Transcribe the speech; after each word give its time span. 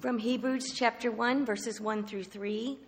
From 0.00 0.16
Hebrews 0.16 0.72
chapter 0.74 1.12
1, 1.12 1.44
verses 1.44 1.78
1 1.78 2.06
through 2.06 2.24
3. 2.24 2.78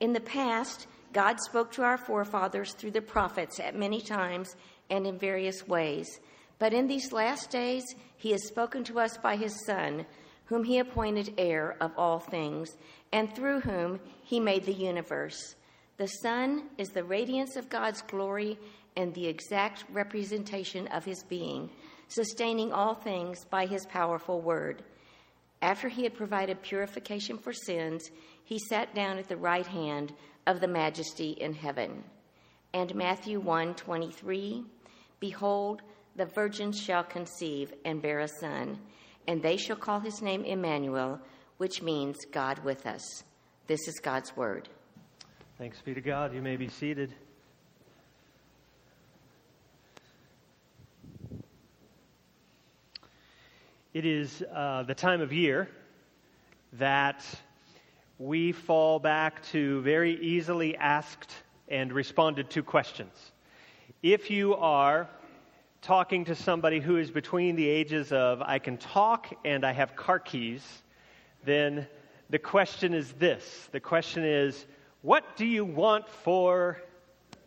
In 0.00 0.12
the 0.12 0.20
past, 0.20 0.88
God 1.10 1.40
spoke 1.40 1.72
to 1.72 1.82
our 1.82 1.96
forefathers 1.96 2.74
through 2.74 2.90
the 2.90 3.00
prophets 3.00 3.58
at 3.58 3.74
many 3.74 4.02
times 4.02 4.56
and 4.90 5.06
in 5.06 5.18
various 5.18 5.66
ways. 5.66 6.20
But 6.58 6.74
in 6.74 6.86
these 6.86 7.12
last 7.12 7.50
days, 7.50 7.82
he 8.18 8.32
has 8.32 8.46
spoken 8.46 8.84
to 8.84 9.00
us 9.00 9.16
by 9.16 9.36
his 9.36 9.64
Son, 9.64 10.04
whom 10.44 10.64
he 10.64 10.78
appointed 10.78 11.32
heir 11.38 11.78
of 11.80 11.92
all 11.96 12.18
things, 12.18 12.76
and 13.10 13.34
through 13.34 13.60
whom 13.60 13.98
he 14.22 14.38
made 14.38 14.66
the 14.66 14.74
universe. 14.74 15.54
The 15.96 16.08
Son 16.08 16.64
is 16.76 16.90
the 16.90 17.04
radiance 17.04 17.56
of 17.56 17.70
God's 17.70 18.02
glory 18.02 18.58
and 18.98 19.14
the 19.14 19.28
exact 19.28 19.86
representation 19.90 20.88
of 20.88 21.06
his 21.06 21.22
being, 21.22 21.70
sustaining 22.08 22.70
all 22.70 22.94
things 22.94 23.46
by 23.46 23.64
his 23.64 23.86
powerful 23.86 24.42
word. 24.42 24.82
After 25.62 25.88
he 25.88 26.04
had 26.04 26.14
provided 26.14 26.62
purification 26.62 27.36
for 27.36 27.52
sins, 27.52 28.10
he 28.44 28.58
sat 28.58 28.94
down 28.94 29.18
at 29.18 29.28
the 29.28 29.36
right 29.36 29.66
hand 29.66 30.12
of 30.46 30.60
the 30.60 30.68
majesty 30.68 31.32
in 31.32 31.52
heaven. 31.52 32.04
And 32.72 32.94
Matthew 32.94 33.40
1:23 33.40 34.64
Behold 35.18 35.82
the 36.16 36.26
virgin 36.26 36.72
shall 36.72 37.04
conceive 37.04 37.72
and 37.84 38.02
bear 38.02 38.20
a 38.20 38.28
son 38.28 38.78
and 39.28 39.42
they 39.42 39.56
shall 39.56 39.76
call 39.76 40.00
his 40.00 40.22
name 40.22 40.44
Emmanuel 40.44 41.20
which 41.58 41.82
means 41.82 42.24
God 42.32 42.58
with 42.64 42.86
us. 42.86 43.22
This 43.66 43.86
is 43.86 44.00
God's 44.00 44.34
word. 44.36 44.68
Thanks 45.58 45.80
be 45.82 45.92
to 45.92 46.00
God. 46.00 46.34
You 46.34 46.40
may 46.40 46.56
be 46.56 46.68
seated. 46.68 47.14
It 53.92 54.06
is 54.06 54.44
uh, 54.54 54.84
the 54.84 54.94
time 54.94 55.20
of 55.20 55.32
year 55.32 55.68
that 56.74 57.24
we 58.20 58.52
fall 58.52 59.00
back 59.00 59.44
to 59.46 59.80
very 59.80 60.14
easily 60.20 60.76
asked 60.76 61.34
and 61.66 61.92
responded 61.92 62.50
to 62.50 62.62
questions. 62.62 63.32
If 64.00 64.30
you 64.30 64.54
are 64.54 65.08
talking 65.82 66.24
to 66.26 66.36
somebody 66.36 66.78
who 66.78 66.98
is 66.98 67.10
between 67.10 67.56
the 67.56 67.66
ages 67.66 68.12
of 68.12 68.40
I 68.42 68.60
can 68.60 68.76
talk 68.78 69.34
and 69.44 69.64
I 69.64 69.72
have 69.72 69.96
car 69.96 70.20
keys, 70.20 70.62
then 71.44 71.84
the 72.28 72.38
question 72.38 72.94
is 72.94 73.10
this. 73.14 73.68
The 73.72 73.80
question 73.80 74.24
is, 74.24 74.66
what 75.02 75.36
do 75.36 75.44
you 75.44 75.64
want 75.64 76.08
for 76.08 76.80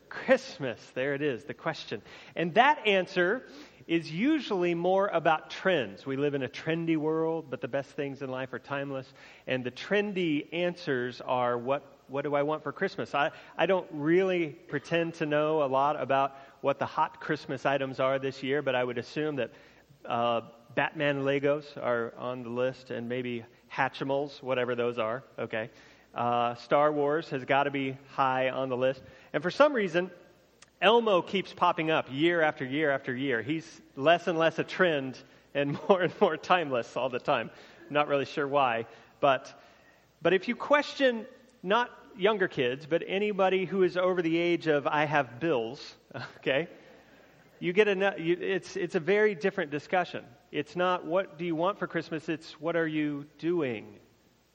Christmas? 0.09 0.91
There 0.93 1.13
it 1.13 1.21
is, 1.21 1.45
the 1.45 1.53
question. 1.53 2.01
And 2.35 2.53
that 2.55 2.85
answer 2.85 3.43
is 3.87 4.11
usually 4.11 4.73
more 4.73 5.07
about 5.07 5.49
trends. 5.49 6.05
We 6.05 6.15
live 6.15 6.33
in 6.33 6.43
a 6.43 6.47
trendy 6.47 6.97
world, 6.97 7.47
but 7.49 7.61
the 7.61 7.67
best 7.67 7.91
things 7.91 8.21
in 8.21 8.29
life 8.29 8.53
are 8.53 8.59
timeless. 8.59 9.13
And 9.47 9.63
the 9.63 9.71
trendy 9.71 10.51
answers 10.53 11.21
are 11.21 11.57
what, 11.57 11.99
what 12.07 12.23
do 12.23 12.35
I 12.35 12.43
want 12.43 12.63
for 12.63 12.71
Christmas? 12.71 13.13
I, 13.13 13.31
I 13.57 13.65
don't 13.65 13.87
really 13.91 14.49
pretend 14.49 15.15
to 15.15 15.25
know 15.25 15.63
a 15.63 15.67
lot 15.67 15.99
about 16.01 16.37
what 16.61 16.79
the 16.79 16.85
hot 16.85 17.19
Christmas 17.19 17.65
items 17.65 17.99
are 17.99 18.19
this 18.19 18.41
year, 18.41 18.61
but 18.61 18.75
I 18.75 18.83
would 18.83 18.97
assume 18.97 19.35
that 19.37 19.51
uh, 20.05 20.41
Batman 20.75 21.23
Legos 21.23 21.65
are 21.77 22.13
on 22.17 22.43
the 22.43 22.49
list 22.49 22.91
and 22.91 23.07
maybe 23.07 23.45
Hatchimals, 23.71 24.41
whatever 24.41 24.75
those 24.75 24.97
are, 24.97 25.23
okay? 25.37 25.69
Uh, 26.13 26.55
Star 26.55 26.91
Wars 26.91 27.29
has 27.29 27.43
got 27.43 27.63
to 27.63 27.71
be 27.71 27.97
high 28.11 28.49
on 28.49 28.69
the 28.69 28.77
list. 28.77 29.01
And 29.33 29.41
for 29.41 29.49
some 29.49 29.73
reason, 29.73 30.11
Elmo 30.83 31.21
keeps 31.21 31.53
popping 31.53 31.91
up 31.91 32.07
year 32.11 32.41
after 32.41 32.65
year 32.65 32.91
after 32.91 33.15
year. 33.15 33.41
He's 33.41 33.81
less 33.95 34.27
and 34.27 34.37
less 34.37 34.59
a 34.59 34.65
trend 34.65 35.17
and 35.55 35.79
more 35.89 36.01
and 36.01 36.13
more 36.19 36.35
timeless 36.35 36.97
all 36.97 37.07
the 37.07 37.19
time. 37.19 37.49
Not 37.89 38.09
really 38.09 38.25
sure 38.25 38.47
why, 38.47 38.85
but 39.21 39.61
but 40.21 40.33
if 40.33 40.49
you 40.49 40.57
question 40.57 41.25
not 41.63 41.89
younger 42.17 42.49
kids, 42.49 42.85
but 42.85 43.01
anybody 43.07 43.63
who 43.63 43.83
is 43.83 43.95
over 43.95 44.21
the 44.21 44.37
age 44.37 44.67
of 44.67 44.85
I 44.85 45.05
have 45.05 45.39
bills, 45.39 45.95
okay, 46.37 46.67
you 47.59 47.71
get 47.71 47.87
a 47.87 48.13
it's 48.17 48.75
it's 48.75 48.95
a 48.95 48.99
very 48.99 49.35
different 49.35 49.71
discussion. 49.71 50.25
It's 50.51 50.75
not 50.75 51.05
what 51.05 51.37
do 51.37 51.45
you 51.45 51.55
want 51.55 51.79
for 51.79 51.87
Christmas, 51.87 52.27
it's 52.27 52.59
what 52.59 52.75
are 52.75 52.87
you 52.87 53.25
doing 53.39 53.85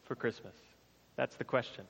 for 0.05 0.15
Christmas? 0.15 0.55
That's 1.17 1.37
the 1.37 1.45
question. 1.45 1.87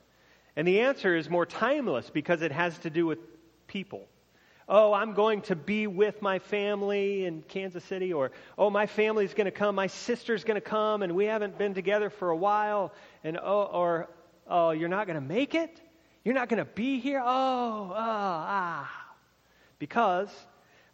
And 0.55 0.67
the 0.67 0.79
answer 0.81 1.17
is 1.17 1.29
more 1.29 1.45
timeless 1.45 2.09
because 2.09 2.43
it 2.43 2.53
has 2.53 2.79
to 2.79 2.91
do 2.91 3.05
with 3.05 3.19
people 3.67 4.07
oh, 4.69 4.93
I'm 4.93 5.15
going 5.15 5.41
to 5.43 5.57
be 5.57 5.87
with 5.87 6.21
my 6.21 6.39
family 6.39 7.25
in 7.25 7.43
Kansas 7.43 7.85
City, 7.85 8.13
or 8.13 8.33
oh, 8.59 8.69
my 8.71 8.87
family's 8.87 9.35
going 9.35 9.47
to 9.47 9.51
come, 9.51 9.75
my 9.75 9.87
sister's 9.87 10.45
going 10.45 10.57
to 10.57 10.61
come, 10.61 11.03
and 11.03 11.15
we 11.15 11.25
haven't 11.25 11.57
been 11.57 11.75
together 11.75 12.11
for 12.11 12.31
a 12.31 12.37
while, 12.37 12.93
and 13.25 13.39
oh, 13.43 13.63
or 13.73 14.09
oh, 14.47 14.71
you're 14.71 14.89
not 14.89 15.07
going 15.07 15.21
to 15.21 15.27
make 15.27 15.55
it? 15.55 15.81
You're 16.25 16.35
not 16.35 16.49
going 16.49 16.59
to 16.59 16.71
be 16.71 17.01
here? 17.01 17.23
Oh, 17.25 17.91
oh, 17.91 17.95
ah. 17.95 18.91
Because 19.79 20.29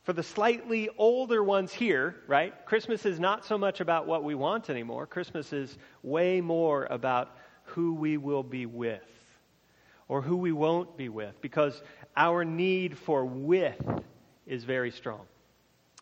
for 0.04 0.12
the 0.12 0.22
slightly 0.22 0.90
older 0.98 1.42
ones 1.42 1.72
here, 1.72 2.16
right, 2.26 2.52
Christmas 2.66 3.06
is 3.06 3.18
not 3.18 3.44
so 3.44 3.56
much 3.56 3.80
about 3.80 4.06
what 4.06 4.22
we 4.22 4.34
want 4.34 4.70
anymore. 4.70 5.06
Christmas 5.06 5.52
is 5.52 5.76
way 6.02 6.40
more 6.40 6.86
about 6.90 7.36
who 7.64 7.94
we 7.94 8.18
will 8.18 8.42
be 8.42 8.66
with 8.66 9.00
or 10.06 10.20
who 10.20 10.36
we 10.36 10.52
won't 10.52 10.96
be 10.96 11.08
with 11.08 11.40
because 11.40 11.82
our 12.16 12.44
need 12.44 12.98
for 12.98 13.24
with 13.24 13.80
is 14.46 14.64
very 14.64 14.90
strong. 14.90 15.20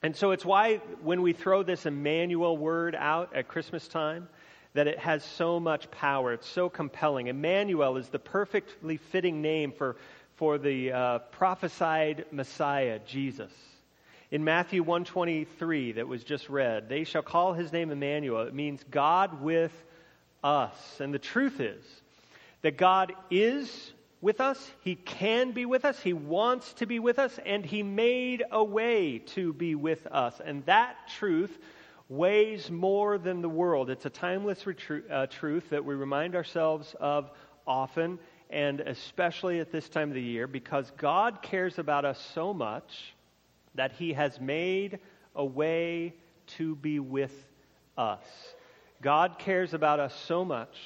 And 0.03 0.17
so 0.17 0.33
it's 0.33 0.45
why 0.45 0.77
when 1.03 1.23
we 1.23 1.33
throw 1.33 1.63
this 1.63 1.87
Emmanuel 1.87 2.57
word 2.57 2.95
out 2.95 3.35
at 3.35 3.49
Christmas 3.49 3.87
time, 3.87 4.29
that 4.75 4.87
it 4.87 4.99
has 4.99 5.23
so 5.23 5.61
much 5.61 5.91
power. 5.91 6.33
It's 6.33 6.49
so 6.49 6.69
compelling. 6.69 7.27
Emmanuel 7.27 7.97
is 7.97 8.09
the 8.09 8.19
perfectly 8.19 8.97
fitting 8.97 9.43
name 9.43 9.73
for, 9.73 9.97
for 10.37 10.59
the 10.59 10.93
uh, 10.93 11.19
prophesied 11.19 12.25
Messiah, 12.33 12.99
Jesus. 13.07 13.53
In 14.31 14.45
Matthew 14.45 14.83
123 14.83 15.93
that 15.93 16.09
was 16.09 16.25
just 16.25 16.49
read, 16.49 16.89
they 16.89 17.05
shall 17.05 17.23
call 17.23 17.53
his 17.53 17.71
name 17.71 17.91
Emmanuel. 17.91 18.41
It 18.43 18.55
means 18.55 18.83
God 18.91 19.43
with 19.43 19.73
us. 20.43 21.01
And 21.01 21.13
the 21.13 21.19
truth 21.19 21.61
is 21.61 21.85
that 22.63 22.79
God 22.79 23.13
is 23.31 23.93
with 24.23 24.41
us. 24.41 24.71
He 24.81 24.95
can 24.95 25.51
be 25.51 25.67
with 25.67 25.85
us. 25.85 26.01
He 26.01 26.15
wants 26.15 26.73
to 26.75 26.87
be 26.87 27.01
with 27.01 27.19
us. 27.19 27.39
And 27.45 27.67
He 27.67 27.83
made 27.83 28.43
a 28.51 28.65
way 28.65 29.19
to 29.35 29.53
be 29.53 29.75
with 29.75 30.07
us. 30.07 30.41
And 30.43 30.65
that 30.65 30.97
truth 31.19 31.59
weighs 32.09 32.71
more 32.71 33.19
than 33.19 33.43
the 33.43 33.49
world. 33.49 33.91
It's 33.91 34.07
a 34.07 34.11
timeless 34.11 34.63
retru- 34.63 35.11
uh, 35.11 35.27
truth 35.27 35.69
that 35.71 35.85
we 35.85 35.95
remind 35.95 36.37
ourselves 36.37 36.95
of 37.01 37.31
often, 37.67 38.19
and 38.49 38.81
especially 38.81 39.61
at 39.61 39.73
this 39.73 39.89
time 39.89 40.09
of 40.09 40.15
the 40.15 40.23
year, 40.23 40.47
because 40.47 40.91
God 40.97 41.43
cares 41.43 41.79
about 41.79 42.05
us 42.05 42.21
so 42.35 42.55
much 42.55 43.15
that 43.75 43.93
He 43.93 44.13
has 44.13 44.41
made 44.41 45.01
a 45.35 45.45
way 45.45 46.15
to 46.59 46.77
be 46.77 47.01
with 47.01 47.35
us. 47.97 48.25
God 49.01 49.39
cares 49.39 49.75
about 49.75 49.99
us 49.99 50.15
so 50.27 50.45
much 50.45 50.77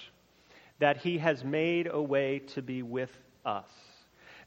that 0.78 0.98
He 0.98 1.18
has 1.18 1.44
made 1.44 1.88
a 1.90 2.00
way 2.00 2.38
to 2.54 2.62
be 2.62 2.82
with 2.82 3.10
us. 3.46 3.70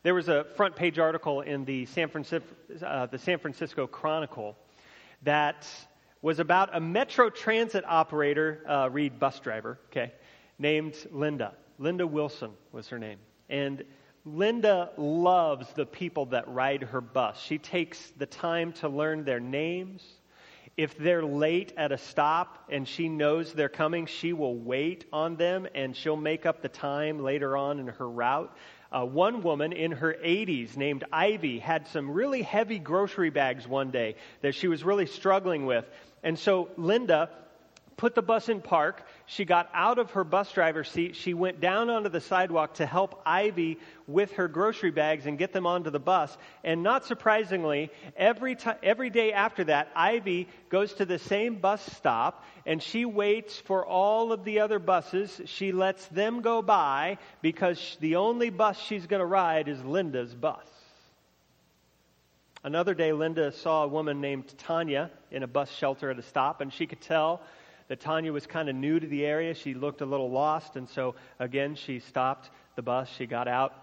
There 0.03 0.13
was 0.13 0.29
a 0.29 0.45
front 0.55 0.75
page 0.75 0.99
article 0.99 1.41
in 1.41 1.65
the 1.65 1.85
San 1.87 2.09
Francisco, 2.09 2.47
uh, 2.85 3.05
the 3.07 3.17
San 3.17 3.39
Francisco 3.39 3.87
Chronicle 3.87 4.55
that 5.23 5.67
was 6.21 6.39
about 6.39 6.69
a 6.73 6.79
Metro 6.79 7.29
Transit 7.29 7.83
operator, 7.87 8.63
uh, 8.67 8.89
read 8.89 9.19
bus 9.19 9.39
driver, 9.39 9.79
okay, 9.91 10.13
named 10.57 10.95
Linda. 11.11 11.53
Linda 11.79 12.05
Wilson 12.05 12.51
was 12.71 12.87
her 12.89 12.99
name. 12.99 13.19
And 13.49 13.83
Linda 14.25 14.91
loves 14.97 15.71
the 15.73 15.85
people 15.85 16.27
that 16.27 16.47
ride 16.47 16.83
her 16.83 17.01
bus. 17.01 17.41
She 17.41 17.57
takes 17.57 18.11
the 18.17 18.25
time 18.25 18.73
to 18.73 18.89
learn 18.89 19.23
their 19.23 19.39
names. 19.39 20.03
If 20.77 20.97
they're 20.97 21.25
late 21.25 21.73
at 21.77 21.91
a 21.91 21.97
stop 21.97 22.69
and 22.69 22.87
she 22.87 23.09
knows 23.09 23.53
they're 23.53 23.69
coming, 23.69 24.05
she 24.05 24.33
will 24.33 24.55
wait 24.55 25.05
on 25.11 25.35
them 25.35 25.67
and 25.73 25.95
she'll 25.95 26.15
make 26.15 26.45
up 26.45 26.61
the 26.61 26.69
time 26.69 27.23
later 27.23 27.57
on 27.57 27.79
in 27.79 27.87
her 27.87 28.09
route. 28.09 28.55
Uh, 28.91 29.05
one 29.05 29.43
woman 29.43 29.71
in 29.71 29.91
her 29.91 30.15
80s 30.23 30.75
named 30.75 31.03
Ivy 31.11 31.59
had 31.59 31.87
some 31.87 32.09
really 32.09 32.41
heavy 32.41 32.79
grocery 32.79 33.29
bags 33.29 33.67
one 33.67 33.91
day 33.91 34.15
that 34.41 34.55
she 34.55 34.67
was 34.67 34.83
really 34.83 35.05
struggling 35.05 35.65
with. 35.65 35.85
And 36.23 36.37
so 36.37 36.69
Linda 36.75 37.29
put 37.97 38.15
the 38.15 38.21
bus 38.21 38.49
in 38.49 38.61
park. 38.61 39.05
She 39.31 39.45
got 39.45 39.69
out 39.75 39.99
of 39.99 40.09
her 40.11 40.23
bus 40.23 40.51
driver's 40.51 40.89
seat. 40.89 41.15
She 41.15 41.35
went 41.35 41.61
down 41.61 41.91
onto 41.91 42.09
the 42.09 42.19
sidewalk 42.19 42.73
to 42.75 42.85
help 42.87 43.21
Ivy 43.27 43.77
with 44.07 44.31
her 44.33 44.47
grocery 44.47 44.89
bags 44.89 45.27
and 45.27 45.37
get 45.37 45.53
them 45.53 45.67
onto 45.67 45.91
the 45.91 45.99
bus. 45.99 46.35
And 46.63 46.81
not 46.81 47.05
surprisingly, 47.05 47.91
every, 48.17 48.55
t- 48.55 48.71
every 48.81 49.11
day 49.11 49.31
after 49.31 49.65
that, 49.65 49.91
Ivy 49.95 50.47
goes 50.69 50.93
to 50.95 51.05
the 51.05 51.19
same 51.19 51.57
bus 51.57 51.85
stop 51.95 52.43
and 52.65 52.81
she 52.81 53.05
waits 53.05 53.59
for 53.59 53.85
all 53.85 54.31
of 54.31 54.45
the 54.45 54.61
other 54.61 54.79
buses. 54.79 55.39
She 55.45 55.73
lets 55.73 56.07
them 56.07 56.41
go 56.41 56.63
by 56.63 57.19
because 57.43 57.97
the 57.99 58.15
only 58.15 58.49
bus 58.49 58.79
she's 58.79 59.05
going 59.05 59.19
to 59.19 59.27
ride 59.27 59.67
is 59.67 59.83
Linda's 59.83 60.33
bus. 60.33 60.65
Another 62.63 62.95
day, 62.95 63.13
Linda 63.13 63.51
saw 63.51 63.83
a 63.83 63.87
woman 63.87 64.21
named 64.21 64.57
Tanya 64.57 65.11
in 65.29 65.43
a 65.43 65.47
bus 65.47 65.69
shelter 65.69 66.09
at 66.09 66.17
a 66.17 66.23
stop, 66.23 66.61
and 66.61 66.73
she 66.73 66.87
could 66.87 66.99
tell 66.99 67.41
that 67.89 67.99
Tanya 67.99 68.31
was 68.31 68.47
kind 68.47 68.69
of 68.69 68.75
new 68.75 68.99
to 68.99 69.07
the 69.07 69.25
area. 69.25 69.53
She 69.53 69.73
looked 69.73 70.01
a 70.01 70.05
little 70.05 70.31
lost, 70.31 70.75
and 70.77 70.87
so 70.87 71.15
again, 71.39 71.75
she 71.75 71.99
stopped 71.99 72.49
the 72.75 72.81
bus. 72.81 73.09
She 73.09 73.25
got 73.25 73.47
out. 73.47 73.73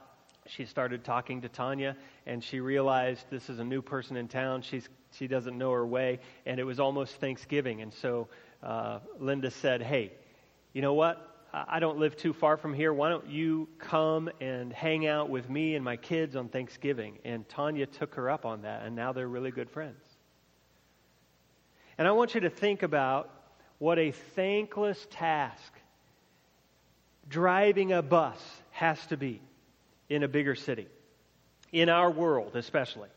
She 0.47 0.65
started 0.65 1.05
talking 1.05 1.43
to 1.43 1.49
Tanya, 1.49 1.97
and 2.25 2.43
she 2.43 2.61
realized 2.61 3.27
this 3.31 3.51
is 3.51 3.59
a 3.59 3.65
new 3.65 3.83
person 3.83 4.17
in 4.17 4.29
town. 4.29 4.63
She's, 4.63 4.89
she 5.11 5.27
doesn't 5.27 5.59
know 5.59 5.73
her 5.73 5.85
way, 5.85 6.21
and 6.47 6.61
it 6.61 6.65
was 6.65 6.79
almost 6.79 7.17
Thanksgiving. 7.17 7.83
And 7.83 7.93
so 7.93 8.29
uh, 8.63 9.01
Linda 9.19 9.51
said, 9.51 9.83
Hey, 9.83 10.13
you 10.73 10.83
know 10.83 10.95
what? 10.95 11.33
I 11.53 11.81
don't 11.81 11.99
live 11.99 12.17
too 12.17 12.33
far 12.33 12.57
from 12.57 12.75
here. 12.75 12.93
Why 12.93 13.09
don't 13.09 13.29
you 13.29 13.69
come 13.79 14.29
and 14.41 14.73
hang 14.73 15.07
out 15.07 15.31
with 15.31 15.49
me 15.49 15.75
and 15.75 15.83
my 15.85 15.97
kids 15.97 16.37
on 16.37 16.49
Thanksgiving? 16.49 17.19
And 17.25 17.49
Tanya 17.49 17.87
took 17.87 18.15
her 18.17 18.29
up 18.29 18.45
on 18.45 18.63
that, 18.63 18.85
and 18.85 18.95
now 18.95 19.13
they're 19.13 19.27
really 19.27 19.51
good 19.51 19.71
friends. 19.71 20.05
And 21.99 22.07
I 22.07 22.13
want 22.13 22.35
you 22.35 22.43
to 22.43 22.51
think 22.51 22.83
about 22.83 23.31
what 23.79 23.99
a 23.99 24.11
thankless 24.11 25.07
task 25.11 25.73
driving 27.29 27.93
a 27.93 28.03
bus 28.03 28.41
has 28.71 29.05
to 29.07 29.17
be 29.17 29.41
in 30.09 30.23
a 30.23 30.29
bigger 30.29 30.55
city, 30.55 30.87
in 31.73 31.89
our 31.89 32.11
world 32.11 32.57
especially. 32.57 33.09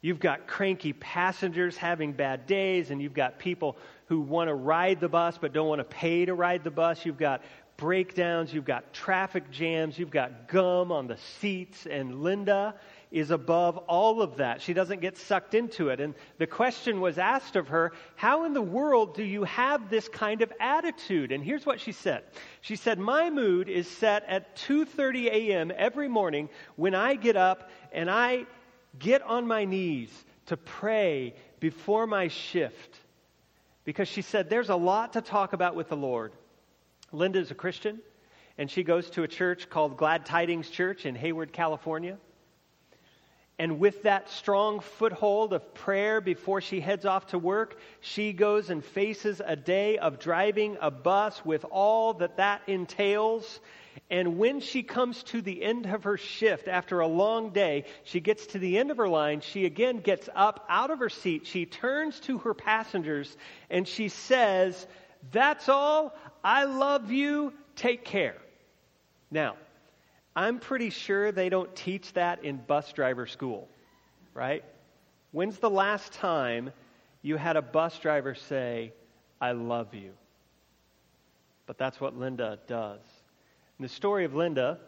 You've 0.00 0.20
got 0.20 0.48
cranky 0.48 0.92
passengers 0.94 1.76
having 1.76 2.12
bad 2.12 2.46
days, 2.46 2.90
and 2.90 3.00
you've 3.00 3.14
got 3.14 3.38
people 3.38 3.76
who 4.06 4.20
want 4.20 4.48
to 4.48 4.54
ride 4.54 4.98
the 4.98 5.08
bus 5.08 5.38
but 5.38 5.52
don't 5.52 5.68
want 5.68 5.78
to 5.78 5.84
pay 5.84 6.24
to 6.24 6.34
ride 6.34 6.64
the 6.64 6.72
bus. 6.72 7.06
You've 7.06 7.18
got 7.18 7.42
breakdowns, 7.76 8.52
you've 8.52 8.64
got 8.64 8.92
traffic 8.92 9.50
jams, 9.50 9.98
you've 9.98 10.10
got 10.10 10.48
gum 10.48 10.90
on 10.90 11.06
the 11.06 11.16
seats, 11.16 11.86
and 11.86 12.22
Linda 12.22 12.74
is 13.12 13.30
above 13.30 13.76
all 13.76 14.22
of 14.22 14.38
that. 14.38 14.62
She 14.62 14.72
doesn't 14.72 15.02
get 15.02 15.18
sucked 15.18 15.54
into 15.54 15.90
it. 15.90 16.00
And 16.00 16.14
the 16.38 16.46
question 16.46 17.00
was 17.00 17.18
asked 17.18 17.56
of 17.56 17.68
her, 17.68 17.92
how 18.16 18.44
in 18.44 18.54
the 18.54 18.62
world 18.62 19.14
do 19.14 19.22
you 19.22 19.44
have 19.44 19.90
this 19.90 20.08
kind 20.08 20.40
of 20.40 20.52
attitude? 20.58 21.30
And 21.30 21.44
here's 21.44 21.66
what 21.66 21.78
she 21.78 21.92
said. 21.92 22.24
She 22.62 22.74
said, 22.74 22.98
"My 22.98 23.28
mood 23.28 23.68
is 23.68 23.86
set 23.86 24.24
at 24.28 24.56
2:30 24.56 25.26
a.m. 25.26 25.72
every 25.76 26.08
morning 26.08 26.48
when 26.76 26.94
I 26.94 27.14
get 27.14 27.36
up 27.36 27.70
and 27.92 28.10
I 28.10 28.46
get 28.98 29.22
on 29.22 29.46
my 29.46 29.66
knees 29.66 30.10
to 30.46 30.56
pray 30.56 31.34
before 31.60 32.06
my 32.06 32.28
shift." 32.28 32.98
Because 33.84 34.08
she 34.08 34.22
said, 34.22 34.48
there's 34.48 34.70
a 34.70 34.76
lot 34.76 35.14
to 35.14 35.20
talk 35.20 35.52
about 35.52 35.74
with 35.74 35.88
the 35.88 35.96
Lord. 35.96 36.32
Linda 37.10 37.40
is 37.40 37.50
a 37.50 37.54
Christian, 37.54 38.00
and 38.56 38.70
she 38.70 38.84
goes 38.84 39.10
to 39.10 39.24
a 39.24 39.28
church 39.28 39.68
called 39.68 39.96
Glad 39.96 40.24
Tidings 40.24 40.70
Church 40.70 41.04
in 41.04 41.16
Hayward, 41.16 41.52
California. 41.52 42.16
And 43.62 43.78
with 43.78 44.02
that 44.02 44.28
strong 44.28 44.80
foothold 44.80 45.52
of 45.52 45.72
prayer 45.72 46.20
before 46.20 46.60
she 46.60 46.80
heads 46.80 47.06
off 47.06 47.28
to 47.28 47.38
work, 47.38 47.78
she 48.00 48.32
goes 48.32 48.70
and 48.70 48.84
faces 48.84 49.40
a 49.44 49.54
day 49.54 49.98
of 49.98 50.18
driving 50.18 50.76
a 50.80 50.90
bus 50.90 51.44
with 51.44 51.64
all 51.70 52.14
that 52.14 52.38
that 52.38 52.62
entails. 52.66 53.60
And 54.10 54.36
when 54.36 54.58
she 54.58 54.82
comes 54.82 55.22
to 55.22 55.40
the 55.40 55.62
end 55.62 55.86
of 55.86 56.02
her 56.02 56.16
shift 56.16 56.66
after 56.66 56.98
a 56.98 57.06
long 57.06 57.50
day, 57.50 57.84
she 58.02 58.18
gets 58.18 58.46
to 58.46 58.58
the 58.58 58.78
end 58.78 58.90
of 58.90 58.96
her 58.96 59.08
line. 59.08 59.40
She 59.40 59.64
again 59.64 59.98
gets 59.98 60.28
up 60.34 60.66
out 60.68 60.90
of 60.90 60.98
her 60.98 61.08
seat. 61.08 61.46
She 61.46 61.64
turns 61.64 62.18
to 62.22 62.38
her 62.38 62.54
passengers 62.54 63.36
and 63.70 63.86
she 63.86 64.08
says, 64.08 64.88
That's 65.30 65.68
all. 65.68 66.16
I 66.42 66.64
love 66.64 67.12
you. 67.12 67.52
Take 67.76 68.04
care. 68.04 68.34
Now, 69.30 69.54
I'm 70.34 70.58
pretty 70.58 70.90
sure 70.90 71.30
they 71.30 71.48
don't 71.48 71.74
teach 71.76 72.12
that 72.14 72.44
in 72.44 72.56
bus 72.56 72.92
driver 72.92 73.26
school, 73.26 73.68
right? 74.34 74.64
When's 75.32 75.58
the 75.58 75.70
last 75.70 76.12
time 76.12 76.72
you 77.22 77.36
had 77.36 77.56
a 77.56 77.62
bus 77.62 77.98
driver 77.98 78.34
say, 78.34 78.92
I 79.40 79.52
love 79.52 79.94
you? 79.94 80.12
But 81.66 81.78
that's 81.78 82.00
what 82.00 82.18
Linda 82.18 82.58
does. 82.66 83.00
And 83.78 83.84
the 83.84 83.92
story 83.92 84.24
of 84.24 84.34
Linda 84.34 84.78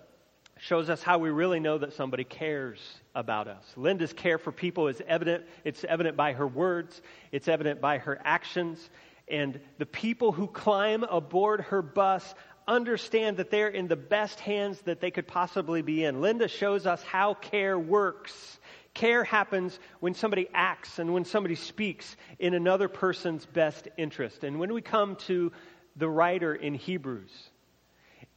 shows 0.59 0.89
us 0.89 1.03
how 1.03 1.19
we 1.19 1.31
really 1.31 1.61
know 1.61 1.79
that 1.79 1.93
somebody 1.93 2.25
cares 2.25 2.81
about 3.15 3.49
us. 3.49 3.65
Linda's 3.77 4.13
care 4.13 4.39
for 4.39 4.53
people 4.53 4.89
is 4.89 5.03
evident. 5.07 5.45
It's 5.65 5.85
evident 5.85 6.17
by 6.17 6.33
her 6.33 6.47
words, 6.47 7.03
it's 7.33 7.49
evident 7.49 7.81
by 7.81 7.99
her 7.99 8.21
actions. 8.25 8.91
And 9.29 9.59
the 9.79 9.87
people 9.87 10.33
who 10.33 10.47
climb 10.47 11.03
aboard 11.05 11.63
her 11.63 11.83
bus 11.83 12.35
understand 12.67 13.37
that 13.37 13.51
they're 13.51 13.69
in 13.69 13.89
the 13.89 13.97
best 13.97 14.41
hands 14.41 14.81
that 14.83 15.01
they 15.01 15.11
could 15.11 15.27
possibly 15.27 15.83
be 15.83 16.05
in. 16.05 16.21
Linda 16.21 16.49
shows 16.49 16.87
us 16.87 17.03
how 17.03 17.35
care 17.35 17.79
works. 17.79 18.59
Care 18.95 19.25
happens 19.25 19.79
when 20.01 20.15
somebody 20.15 20.49
acts 20.55 20.99
and 20.99 21.13
when 21.13 21.25
somebody 21.25 21.57
speaks 21.57 22.17
in 22.39 22.55
another 22.55 22.89
person's 22.89 23.45
best 23.45 23.89
interest. 23.97 24.45
And 24.45 24.59
when 24.59 24.73
we 24.73 24.81
come 24.81 25.17
to 25.27 25.53
the 25.97 26.09
writer 26.09 26.55
in 26.55 26.75
Hebrews, 26.75 27.51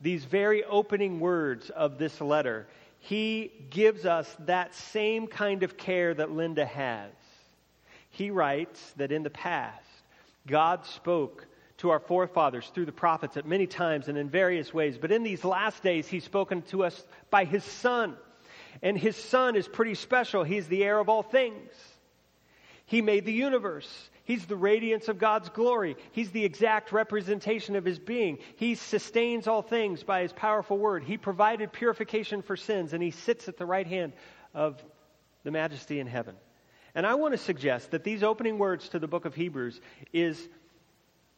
these 0.01 0.25
very 0.25 0.63
opening 0.63 1.19
words 1.19 1.69
of 1.69 1.97
this 1.97 2.19
letter, 2.21 2.68
he 3.00 3.51
gives 3.69 4.06
us 4.06 4.35
that 4.39 4.73
same 4.73 5.27
kind 5.27 5.63
of 5.63 5.77
care 5.77 6.13
that 6.13 6.31
Linda 6.31 6.65
has. 6.65 7.12
He 8.09 8.31
writes 8.31 8.94
that 8.97 9.12
in 9.12 9.23
the 9.23 9.30
past, 9.30 9.85
God 10.47 10.85
spoke 10.85 11.45
to 11.77 11.91
our 11.91 12.00
forefathers 12.00 12.69
through 12.74 12.85
the 12.85 12.91
prophets 12.91 13.38
at 13.38 13.45
many 13.45 13.68
times 13.68 14.07
and 14.07 14.18
in 14.18 14.29
various 14.29 14.74
ways. 14.74 14.97
But 14.97 15.12
in 15.12 15.24
these 15.24 15.45
last 15.45 15.83
days, 15.83 16.07
He's 16.07 16.24
spoken 16.24 16.63
to 16.63 16.83
us 16.83 17.06
by 17.29 17.45
His 17.45 17.63
Son. 17.63 18.15
And 18.81 18.97
His 18.97 19.15
Son 19.15 19.56
is 19.56 19.68
pretty 19.68 19.95
special. 19.95 20.44
He's 20.44 20.68
the 20.68 20.83
heir 20.83 21.00
of 21.00 21.09
all 21.09 21.24
things. 21.24 21.71
He 22.85 23.01
made 23.01 23.25
the 23.25 23.33
universe. 23.33 24.09
He's 24.24 24.45
the 24.45 24.56
radiance 24.56 25.07
of 25.07 25.19
God's 25.19 25.50
glory. 25.50 25.97
He's 26.12 26.31
the 26.31 26.45
exact 26.45 26.91
representation 26.91 27.75
of 27.75 27.85
His 27.85 28.00
being. 28.00 28.39
He 28.56 28.75
sustains 28.75 29.47
all 29.47 29.62
things 29.62 30.03
by 30.03 30.21
His 30.21 30.33
powerful 30.33 30.77
word. 30.77 31.03
He 31.03 31.18
provided 31.18 31.71
purification 31.71 32.41
for 32.41 32.57
sins, 32.57 32.94
and 32.94 33.03
He 33.03 33.12
sits 33.12 33.47
at 33.47 33.57
the 33.57 33.65
right 33.65 33.88
hand 33.88 34.13
of 34.53 34.83
the 35.44 35.51
majesty 35.51 36.00
in 36.00 36.07
heaven. 36.07 36.35
And 36.95 37.06
I 37.06 37.15
want 37.15 37.33
to 37.33 37.38
suggest 37.38 37.91
that 37.91 38.03
these 38.03 38.23
opening 38.23 38.57
words 38.57 38.89
to 38.89 39.00
the 39.00 39.07
book 39.07 39.25
of 39.25 39.35
Hebrews 39.35 39.80
is 40.13 40.50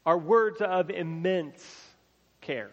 are 0.06 0.18
words 0.18 0.62
of 0.62 0.90
immense 0.90 1.64
care. 2.42 2.72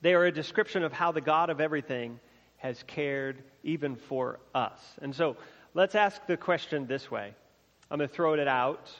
They 0.00 0.14
are 0.14 0.24
a 0.24 0.32
description 0.32 0.82
of 0.82 0.92
how 0.92 1.12
the 1.12 1.20
God 1.20 1.50
of 1.50 1.60
everything 1.60 2.18
has 2.56 2.82
cared 2.86 3.42
even 3.62 3.96
for 3.96 4.40
us. 4.54 4.80
And 5.00 5.14
so 5.14 5.36
let's 5.74 5.94
ask 5.94 6.24
the 6.26 6.36
question 6.36 6.86
this 6.86 7.10
way. 7.10 7.34
I'm 7.90 7.98
going 7.98 8.08
to 8.08 8.14
throw 8.14 8.34
it 8.34 8.48
out. 8.48 8.90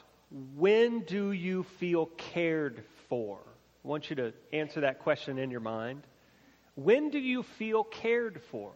When 0.55 1.01
do 1.01 1.31
you 1.31 1.63
feel 1.63 2.07
cared 2.17 2.83
for? 3.09 3.39
I 3.83 3.87
want 3.87 4.09
you 4.09 4.15
to 4.17 4.33
answer 4.51 4.81
that 4.81 4.99
question 4.99 5.37
in 5.37 5.51
your 5.51 5.59
mind. 5.59 6.03
When 6.75 7.09
do 7.09 7.19
you 7.19 7.43
feel 7.43 7.83
cared 7.83 8.41
for? 8.49 8.71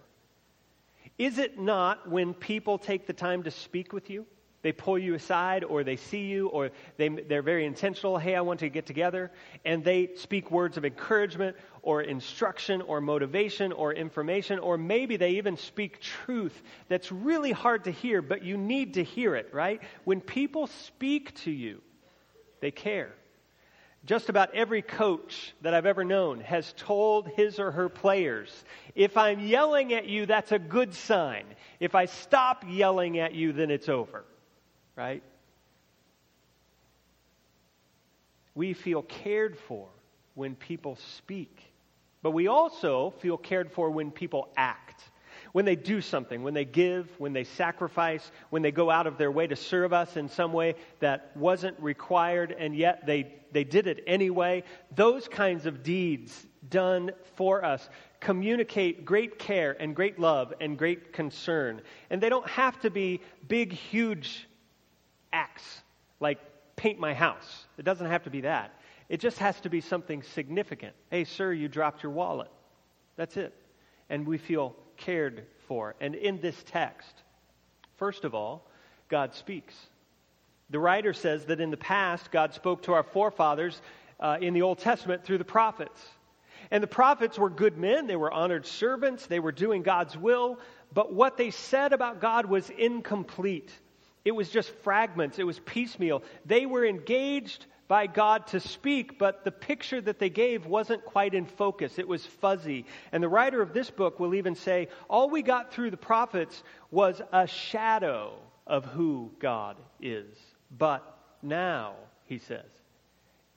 Is 1.17 1.38
it 1.38 1.60
not 1.60 2.10
when 2.10 2.33
people 2.33 2.77
take 2.77 3.07
the 3.07 3.13
time 3.13 3.43
to 3.43 3.51
speak 3.51 3.93
with 3.93 4.10
you? 4.10 4.25
They 4.67 4.74
pull 4.74 5.00
you 5.00 5.13
aside, 5.13 5.63
or 5.63 5.86
they 5.86 5.95
see 5.95 6.25
you, 6.25 6.50
or 6.50 6.71
they, 6.97 7.07
they're 7.07 7.41
very 7.41 7.65
intentional. 7.65 8.17
Hey, 8.17 8.36
I 8.36 8.41
want 8.41 8.59
to 8.59 8.67
get 8.67 8.86
together. 8.86 9.31
And 9.63 9.81
they 9.81 10.09
speak 10.17 10.51
words 10.51 10.75
of 10.75 10.83
encouragement, 10.83 11.55
or 11.83 12.01
instruction, 12.01 12.81
or 12.81 13.00
motivation, 13.00 13.71
or 13.71 13.93
information, 13.93 14.59
or 14.59 14.77
maybe 14.77 15.15
they 15.15 15.36
even 15.36 15.55
speak 15.55 16.01
truth 16.01 16.62
that's 16.89 17.13
really 17.13 17.53
hard 17.53 17.86
to 17.86 17.91
hear, 17.91 18.21
but 18.21 18.43
you 18.43 18.57
need 18.57 18.95
to 18.95 19.05
hear 19.05 19.38
it, 19.38 19.53
right? 19.53 19.79
When 20.03 20.19
people 20.19 20.67
speak 20.67 21.33
to 21.45 21.51
you, 21.51 21.81
they 22.59 22.71
care. 22.71 23.13
Just 24.05 24.27
about 24.27 24.53
every 24.53 24.81
coach 24.81 25.53
that 25.62 25.74
I've 25.74 25.86
ever 25.86 26.03
known 26.03 26.41
has 26.41 26.74
told 26.75 27.29
his 27.29 27.57
or 27.57 27.71
her 27.71 27.88
players 27.88 28.65
if 28.95 29.15
I'm 29.15 29.39
yelling 29.39 29.93
at 29.93 30.07
you, 30.07 30.25
that's 30.25 30.51
a 30.51 30.59
good 30.59 30.93
sign. 30.93 31.45
If 31.79 31.95
I 31.95 32.07
stop 32.07 32.65
yelling 32.67 33.17
at 33.17 33.33
you, 33.33 33.53
then 33.53 33.71
it's 33.71 33.88
over 33.88 34.25
right? 34.97 35.21
We 38.55 38.73
feel 38.73 39.03
cared 39.03 39.57
for 39.57 39.87
when 40.33 40.55
people 40.55 40.97
speak, 41.17 41.61
but 42.23 42.31
we 42.31 42.47
also 42.47 43.13
feel 43.19 43.37
cared 43.37 43.71
for 43.71 43.91
when 43.91 44.11
people 44.11 44.49
act. 44.57 45.03
When 45.51 45.65
they 45.65 45.75
do 45.75 46.01
something, 46.01 46.43
when 46.43 46.55
they 46.55 46.65
give, 46.65 47.07
when 47.19 47.31
they 47.31 47.43
sacrifice, 47.43 48.31
when 48.49 48.63
they 48.63 48.71
go 48.71 48.89
out 48.89 49.07
of 49.07 49.17
their 49.17 49.31
way 49.31 49.47
to 49.47 49.55
serve 49.55 49.93
us 49.93 50.17
in 50.17 50.27
some 50.27 50.51
way 50.51 50.75
that 50.99 51.31
wasn't 51.35 51.79
required 51.79 52.55
and 52.57 52.75
yet 52.75 53.05
they, 53.05 53.33
they 53.51 53.63
did 53.63 53.87
it 53.87 54.03
anyway, 54.07 54.63
those 54.95 55.27
kinds 55.27 55.65
of 55.65 55.83
deeds 55.83 56.45
done 56.69 57.11
for 57.35 57.63
us 57.63 57.87
communicate 58.19 59.05
great 59.05 59.37
care 59.37 59.75
and 59.79 59.95
great 59.95 60.19
love 60.19 60.53
and 60.59 60.77
great 60.77 61.13
concern. 61.13 61.81
And 62.09 62.21
they 62.21 62.29
don't 62.29 62.49
have 62.49 62.79
to 62.81 62.89
be 62.89 63.21
big, 63.47 63.71
huge 63.71 64.47
acts, 65.34 65.81
like 66.19 66.39
paint 66.75 67.00
my 67.00 67.13
house. 67.13 67.65
It 67.77 67.84
doesn't 67.84 68.07
have 68.07 68.24
to 68.24 68.29
be 68.29 68.41
that. 68.41 68.74
It 69.10 69.19
just 69.19 69.39
has 69.39 69.60
to 69.62 69.69
be 69.69 69.81
something 69.81 70.22
significant. 70.22 70.93
Hey, 71.10 71.24
sir, 71.24 71.53
you 71.53 71.67
dropped 71.67 72.03
your 72.03 72.12
wallet. 72.12 72.50
That's 73.15 73.38
it. 73.38 73.53
And 74.10 74.25
we 74.25 74.38
feel 74.38 74.75
cared 74.98 75.46
for. 75.67 75.96
And 76.01 76.15
in 76.15 76.41
this 76.41 76.62
text, 76.65 77.13
first 77.96 78.25
of 78.25 78.36
all, 78.36 78.67
God 79.10 79.34
speaks. 79.34 79.75
The 80.69 80.79
writer 80.79 81.13
says 81.13 81.46
that 81.46 81.62
in 81.62 81.72
the 81.72 81.77
past, 81.77 82.31
God 82.31 82.53
spoke 82.53 82.84
to 82.84 82.93
our 82.93 83.03
forefathers 83.03 83.81
uh, 84.19 84.38
in 84.41 84.53
the 84.53 84.62
Old 84.62 84.79
Testament 84.79 85.24
through 85.24 85.38
the 85.38 85.46
prophets. 85.46 86.01
And 86.72 86.84
the 86.84 86.88
prophets 86.88 87.39
were 87.39 87.50
good 87.50 87.77
men, 87.77 88.07
they 88.07 88.15
were 88.15 88.31
honored 88.31 88.65
servants, 88.65 89.27
they 89.27 89.39
were 89.39 89.53
doing 89.53 89.84
God's 89.84 90.17
will, 90.17 90.60
but 90.93 91.13
what 91.13 91.38
they 91.38 91.51
said 91.51 91.93
about 91.93 92.19
God 92.19 92.46
was 92.46 92.69
incomplete. 92.69 93.72
It 94.27 94.36
was 94.36 94.50
just 94.50 94.69
fragments, 94.84 95.39
it 95.39 95.46
was 95.46 95.57
piecemeal. 95.60 96.22
They 96.46 96.65
were 96.65 96.86
engaged 96.86 97.65
by 97.88 98.07
God 98.07 98.48
to 98.48 98.60
speak, 98.60 99.17
but 99.17 99.46
the 99.46 99.53
picture 99.53 100.01
that 100.01 100.19
they 100.19 100.29
gave 100.29 100.65
wasn't 100.65 101.05
quite 101.05 101.34
in 101.34 101.46
focus. 101.46 101.98
It 101.98 102.10
was 102.10 102.25
fuzzy. 102.25 102.84
And 103.13 103.24
the 103.24 103.29
writer 103.29 103.62
of 103.62 103.72
this 103.72 103.89
book 103.89 104.19
will 104.19 104.36
even 104.36 104.55
say 104.55 104.89
all 105.10 105.29
we 105.29 105.43
got 105.43 105.72
through 105.72 105.91
the 105.91 105.96
prophets 105.96 106.62
was 106.91 107.22
a 107.31 107.48
shadow 107.48 108.34
of 108.65 108.84
who 108.84 109.31
God 109.39 109.77
is. 110.01 110.38
But 110.77 111.05
now, 111.41 111.93
he 112.25 112.39
says, 112.39 112.65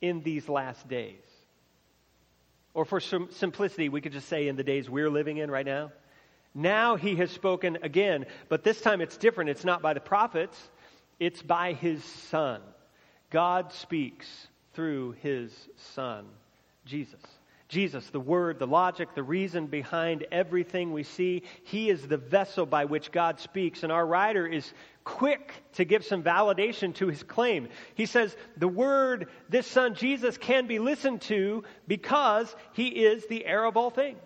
in 0.01 0.23
these 0.23 0.49
last 0.49 0.87
days, 0.87 1.17
or 2.75 2.85
for 2.85 3.01
simplicity, 3.01 3.89
we 3.89 4.01
could 4.01 4.13
just 4.13 4.29
say 4.29 4.47
in 4.47 4.55
the 4.55 4.63
days 4.63 4.89
we're 4.89 5.11
living 5.11 5.39
in 5.39 5.51
right 5.51 5.67
now. 5.67 5.91
Now 6.55 6.97
he 6.97 7.17
has 7.17 7.31
spoken 7.31 7.79
again, 7.83 8.27
but 8.49 8.65
this 8.65 8.81
time 8.81 9.01
it's 9.01 9.17
different. 9.17 9.51
It's 9.51 9.65
not 9.65 9.83
by 9.83 9.95
the 9.95 10.01
prophets, 10.01 10.59
it's 11.19 11.43
by 11.43 11.75
his 11.75 12.03
son. 12.05 12.61
God 13.31 13.73
speaks 13.73 14.27
through 14.73 15.13
his 15.23 15.53
son, 15.77 16.27
Jesus. 16.85 17.21
Jesus, 17.69 18.11
the 18.11 18.19
word, 18.19 18.59
the 18.59 18.67
logic, 18.67 19.15
the 19.15 19.23
reason 19.23 19.69
behind 19.69 20.27
everything 20.33 20.93
we 20.93 21.05
see. 21.05 21.45
He 21.63 21.89
is 21.89 22.05
the 22.05 22.17
vessel 22.17 22.67
by 22.67 22.85
which 22.87 23.13
God 23.13 23.39
speaks. 23.39 23.85
And 23.85 23.93
our 23.93 24.05
writer 24.05 24.45
is 24.45 24.73
quick 25.05 25.53
to 25.75 25.85
give 25.85 26.05
some 26.05 26.25
validation 26.25 26.93
to 26.97 27.07
his 27.07 27.23
claim. 27.23 27.69
He 27.95 28.07
says, 28.07 28.37
The 28.57 28.67
word, 28.67 29.29
this 29.49 29.69
son 29.69 29.95
Jesus, 29.95 30.37
can 30.37 30.67
be 30.67 30.81
listened 30.81 31.23
to 31.23 31.63
because 31.87 32.55
he 32.73 32.89
is 32.89 33.27
the 33.27 33.47
heir 33.47 33.65
of 33.65 33.77
all 33.77 33.91
things. 33.91 34.19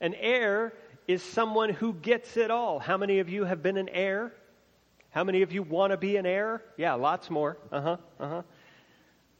An 0.00 0.14
heir 0.14 0.72
is 1.08 1.22
someone 1.22 1.70
who 1.70 1.94
gets 1.94 2.36
it 2.36 2.50
all. 2.50 2.78
How 2.78 2.96
many 2.96 3.18
of 3.18 3.28
you 3.28 3.44
have 3.44 3.62
been 3.62 3.76
an 3.76 3.88
heir? 3.88 4.32
How 5.10 5.24
many 5.24 5.42
of 5.42 5.52
you 5.52 5.62
want 5.62 5.90
to 5.90 5.96
be 5.96 6.16
an 6.16 6.26
heir? 6.26 6.62
Yeah, 6.76 6.94
lots 6.94 7.28
more. 7.30 7.58
Uh 7.70 7.80
huh, 7.80 7.96
uh 8.18 8.28
huh. 8.28 8.42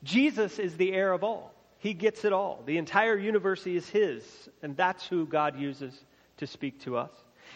Jesus 0.03 0.59
is 0.59 0.77
the 0.77 0.93
heir 0.93 1.13
of 1.13 1.25
all. 1.25 1.55
He 1.79 1.95
gets 1.95 2.25
it 2.25 2.33
all. 2.33 2.63
The 2.67 2.79
entire 2.79 3.17
universe 3.17 3.67
is 3.67 3.89
His, 3.89 4.23
and 4.63 4.77
that's 4.77 5.07
who 5.07 5.27
God 5.27 5.59
uses 5.59 6.05
to 6.37 6.47
speak 6.47 6.81
to 6.83 6.97
us. 6.97 7.11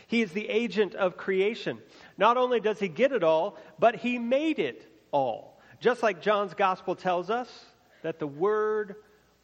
He 0.06 0.22
is 0.22 0.32
the 0.32 0.48
agent 0.48 0.94
of 0.94 1.16
creation. 1.16 1.78
Not 2.18 2.36
only 2.36 2.60
does 2.60 2.78
He 2.78 2.88
get 2.88 3.12
it 3.12 3.22
all, 3.22 3.56
but 3.78 3.96
He 3.96 4.18
made 4.18 4.58
it 4.58 4.90
all. 5.12 5.60
Just 5.80 6.02
like 6.02 6.22
John's 6.22 6.54
Gospel 6.54 6.94
tells 6.94 7.30
us 7.30 7.48
that 8.02 8.18
the 8.18 8.26
Word 8.26 8.96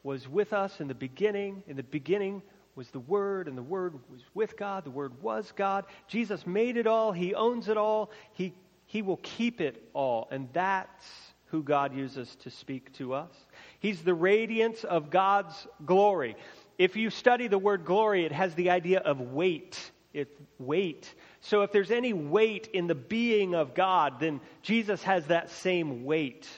was 0.03 0.29
with 0.29 0.53
us 0.53 0.81
in 0.81 0.89
the 0.89 0.95
beginning. 0.95 1.63
In 1.67 1.77
the 1.77 1.83
beginning 1.83 2.43
was 2.75 2.89
the 2.91 3.01
Word, 3.01 3.49
and 3.49 3.57
the 3.57 3.63
Word 3.63 3.95
was 4.11 4.21
with 4.35 4.57
God. 4.57 4.85
The 4.85 4.91
Word 4.91 5.21
was 5.23 5.53
God. 5.55 5.85
Jesus 6.09 6.47
made 6.47 6.77
it 6.77 6.87
all. 6.87 7.13
He 7.13 7.35
owns 7.35 7.69
it 7.69 7.77
all. 7.77 8.11
He, 8.33 8.55
he 8.87 9.03
will 9.03 9.19
keep 9.19 9.61
it 9.61 9.89
all. 9.93 10.29
And 10.31 10.49
that's 10.53 11.05
who 11.47 11.63
God 11.63 11.95
uses 11.95 12.35
to 12.37 12.51
speak 12.51 12.93
to 12.95 13.13
us. 13.13 13.31
He's 13.79 14.03
the 14.03 14.15
radiance 14.15 14.85
of 14.85 15.11
God's 15.11 15.67
glory. 15.85 16.35
If 16.79 16.97
you 16.97 17.11
study 17.11 17.47
the 17.47 17.59
word 17.59 17.85
glory, 17.85 18.25
it 18.25 18.33
has 18.33 18.55
the 18.55 18.71
idea 18.71 19.01
of 19.01 19.21
weight. 19.21 19.79
It's 20.15 20.35
weight. 20.59 21.15
So 21.41 21.63
if 21.63 21.71
there's 21.71 21.91
any 21.91 22.15
weight 22.15 22.69
in 22.73 22.87
the 22.87 22.95
being 22.95 23.55
of 23.55 23.75
God, 23.75 24.19
then 24.19 24.41
Jesus 24.63 25.03
has 25.03 25.27
that 25.27 25.51
same 25.51 26.05
weight. 26.05 26.49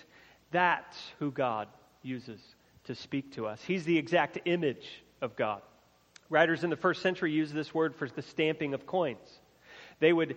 That's 0.53 0.97
who 1.19 1.33
God 1.33 1.67
uses 2.03 2.41
to 2.85 2.95
speak 2.95 3.33
to 3.35 3.47
us. 3.47 3.61
He's 3.65 3.85
the 3.85 3.99
exact 3.99 4.39
image 4.45 5.03
of 5.21 5.35
God. 5.35 5.63
Writers 6.35 6.65
in 6.65 6.71
the 6.71 6.77
first 6.77 7.01
century 7.01 7.33
used 7.33 7.55
this 7.55 7.73
word 7.73 7.95
for 7.95 8.09
the 8.09 8.21
stamping 8.23 8.75
of 8.75 8.87
coins. 8.87 9.41
They 10.01 10.13
would 10.13 10.37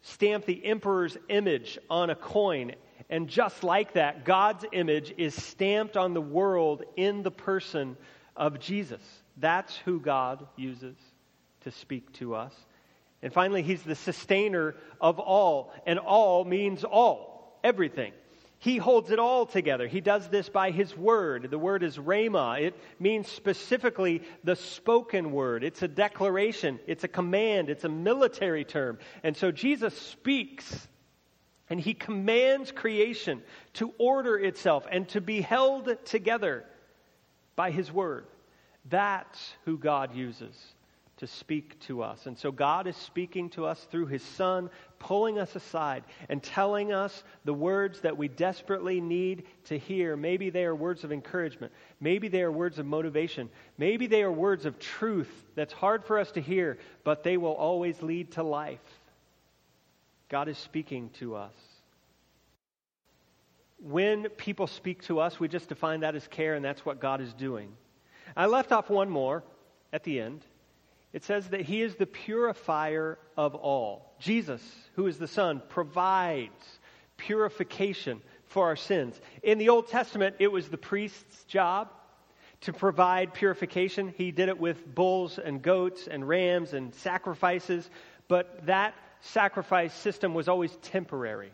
stamp 0.00 0.46
the 0.46 0.64
emperor's 0.64 1.18
image 1.28 1.78
on 1.90 2.08
a 2.08 2.14
coin 2.14 2.72
and 3.10 3.28
just 3.28 3.62
like 3.62 3.94
that, 3.94 4.24
God's 4.24 4.64
image 4.72 5.12
is 5.16 5.34
stamped 5.34 5.96
on 5.96 6.14
the 6.14 6.20
world 6.20 6.82
in 6.96 7.22
the 7.22 7.30
person 7.30 7.96
of 8.36 8.60
Jesus. 8.60 9.02
That's 9.36 9.76
who 9.76 10.00
God 10.00 10.46
uses 10.56 10.96
to 11.62 11.70
speak 11.70 12.12
to 12.14 12.34
us. 12.34 12.54
And 13.22 13.32
finally, 13.32 13.62
He's 13.62 13.82
the 13.82 13.94
sustainer 13.94 14.74
of 15.00 15.18
all. 15.18 15.72
And 15.86 15.98
all 15.98 16.44
means 16.44 16.84
all, 16.84 17.58
everything. 17.62 18.12
He 18.58 18.78
holds 18.78 19.10
it 19.10 19.18
all 19.18 19.44
together. 19.46 19.86
He 19.86 20.00
does 20.00 20.28
this 20.28 20.48
by 20.48 20.70
His 20.70 20.96
word. 20.96 21.50
The 21.50 21.58
word 21.58 21.82
is 21.82 21.98
rhema. 21.98 22.60
It 22.60 22.74
means 22.98 23.28
specifically 23.28 24.22
the 24.42 24.56
spoken 24.56 25.32
word. 25.32 25.64
It's 25.64 25.82
a 25.82 25.88
declaration, 25.88 26.80
it's 26.86 27.04
a 27.04 27.08
command, 27.08 27.68
it's 27.68 27.84
a 27.84 27.88
military 27.88 28.64
term. 28.64 28.98
And 29.22 29.36
so 29.36 29.50
Jesus 29.50 29.96
speaks 29.96 30.88
and 31.70 31.80
he 31.80 31.94
commands 31.94 32.72
creation 32.72 33.42
to 33.74 33.92
order 33.98 34.38
itself 34.38 34.86
and 34.90 35.08
to 35.08 35.20
be 35.20 35.40
held 35.40 35.96
together 36.04 36.64
by 37.56 37.70
his 37.70 37.90
word. 37.90 38.26
That's 38.88 39.54
who 39.64 39.78
God 39.78 40.14
uses 40.14 40.54
to 41.18 41.26
speak 41.26 41.78
to 41.80 42.02
us. 42.02 42.26
And 42.26 42.36
so 42.36 42.50
God 42.50 42.86
is 42.86 42.96
speaking 42.96 43.48
to 43.50 43.66
us 43.66 43.86
through 43.90 44.06
his 44.06 44.22
son, 44.22 44.68
pulling 44.98 45.38
us 45.38 45.54
aside 45.54 46.04
and 46.28 46.42
telling 46.42 46.92
us 46.92 47.22
the 47.44 47.54
words 47.54 48.00
that 48.00 48.16
we 48.16 48.28
desperately 48.28 49.00
need 49.00 49.44
to 49.66 49.78
hear. 49.78 50.16
Maybe 50.16 50.50
they 50.50 50.64
are 50.64 50.74
words 50.74 51.04
of 51.04 51.12
encouragement. 51.12 51.72
Maybe 52.00 52.28
they 52.28 52.42
are 52.42 52.50
words 52.50 52.78
of 52.78 52.86
motivation. 52.86 53.48
Maybe 53.78 54.06
they 54.06 54.22
are 54.22 54.32
words 54.32 54.66
of 54.66 54.78
truth 54.78 55.30
that's 55.54 55.72
hard 55.72 56.04
for 56.04 56.18
us 56.18 56.32
to 56.32 56.40
hear, 56.40 56.78
but 57.04 57.22
they 57.22 57.36
will 57.36 57.54
always 57.54 58.02
lead 58.02 58.32
to 58.32 58.42
life. 58.42 58.80
God 60.28 60.48
is 60.48 60.58
speaking 60.58 61.10
to 61.20 61.36
us. 61.36 61.54
When 63.78 64.30
people 64.30 64.66
speak 64.66 65.02
to 65.04 65.20
us, 65.20 65.38
we 65.38 65.46
just 65.46 65.68
define 65.68 66.00
that 66.00 66.14
as 66.16 66.26
care, 66.26 66.54
and 66.54 66.64
that's 66.64 66.84
what 66.84 67.00
God 67.00 67.20
is 67.20 67.32
doing. 67.34 67.70
I 68.36 68.46
left 68.46 68.72
off 68.72 68.88
one 68.90 69.10
more 69.10 69.44
at 69.92 70.02
the 70.02 70.20
end. 70.20 70.44
It 71.14 71.22
says 71.22 71.48
that 71.50 71.60
He 71.60 71.80
is 71.80 71.94
the 71.94 72.06
purifier 72.06 73.18
of 73.36 73.54
all. 73.54 74.14
Jesus, 74.18 74.60
who 74.96 75.06
is 75.06 75.16
the 75.16 75.28
Son, 75.28 75.62
provides 75.68 76.80
purification 77.16 78.20
for 78.46 78.66
our 78.66 78.74
sins. 78.74 79.18
In 79.44 79.58
the 79.58 79.68
Old 79.68 79.86
Testament, 79.86 80.36
it 80.40 80.50
was 80.50 80.68
the 80.68 80.76
priest's 80.76 81.44
job 81.44 81.88
to 82.62 82.72
provide 82.72 83.32
purification. 83.32 84.12
He 84.16 84.32
did 84.32 84.48
it 84.48 84.58
with 84.58 84.92
bulls 84.92 85.38
and 85.38 85.62
goats 85.62 86.08
and 86.08 86.26
rams 86.26 86.72
and 86.72 86.92
sacrifices, 86.96 87.88
but 88.26 88.66
that 88.66 88.94
sacrifice 89.20 89.94
system 89.94 90.34
was 90.34 90.48
always 90.48 90.74
temporary. 90.82 91.52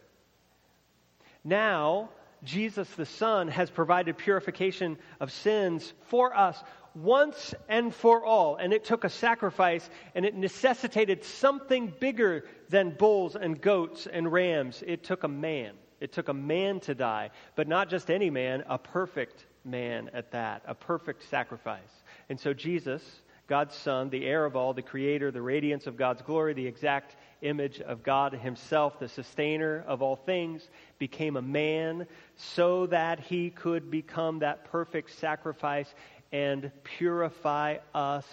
Now, 1.45 2.09
Jesus 2.45 2.88
the 2.95 3.05
Son 3.05 3.49
has 3.49 3.69
provided 3.69 4.17
purification 4.17 4.97
of 5.21 5.31
sins 5.31 5.93
for 6.07 6.35
us 6.35 6.62
once 6.94 7.54
and 7.68 7.94
for 7.94 8.25
all. 8.25 8.56
And 8.56 8.73
it 8.73 8.85
took 8.85 9.04
a 9.04 9.09
sacrifice 9.09 9.88
and 10.14 10.25
it 10.25 10.35
necessitated 10.35 11.25
something 11.25 11.92
bigger 12.00 12.44
than 12.68 12.90
bulls 12.90 13.37
and 13.37 13.61
goats 13.61 14.06
and 14.06 14.30
rams. 14.30 14.82
It 14.87 15.04
took 15.04 15.25
a 15.25 15.28
man. 15.28 15.75
It 16.00 16.12
took 16.12 16.28
a 16.28 16.35
man 16.35 16.80
to 16.80 16.94
die, 16.94 17.30
but 17.56 17.68
not 17.68 17.90
just 17.90 18.11
any 18.11 18.30
man, 18.30 18.64
a 18.68 18.78
perfect 18.78 19.44
man 19.64 20.11
at 20.14 20.30
that, 20.32 20.62
a 20.66 20.75
perfect 20.75 21.28
sacrifice. 21.28 22.02
And 22.30 22.40
so 22.40 22.54
Jesus, 22.54 23.02
God's 23.47 23.75
Son, 23.75 24.09
the 24.09 24.25
heir 24.25 24.47
of 24.47 24.56
all, 24.56 24.73
the 24.73 24.80
creator, 24.80 25.30
the 25.30 25.42
radiance 25.42 25.87
of 25.87 25.97
God's 25.97 26.23
glory, 26.23 26.54
the 26.54 26.66
exact 26.66 27.16
image 27.42 27.80
of 27.80 28.02
God 28.02 28.32
Himself, 28.32 28.99
the 28.99 29.09
sustainer 29.09 29.85
of 29.87 30.02
all 30.02 30.16
things, 30.16 30.70
became 30.99 31.37
a 31.37 31.42
man 31.42 32.06
so 32.37 32.87
that 32.87 33.20
He 33.20 33.50
could 33.50 33.90
become 33.90 34.38
that 34.38 34.64
perfect 34.70 35.18
sacrifice 35.18 35.92
and 36.32 36.70
purify 36.84 37.78
us 37.94 38.26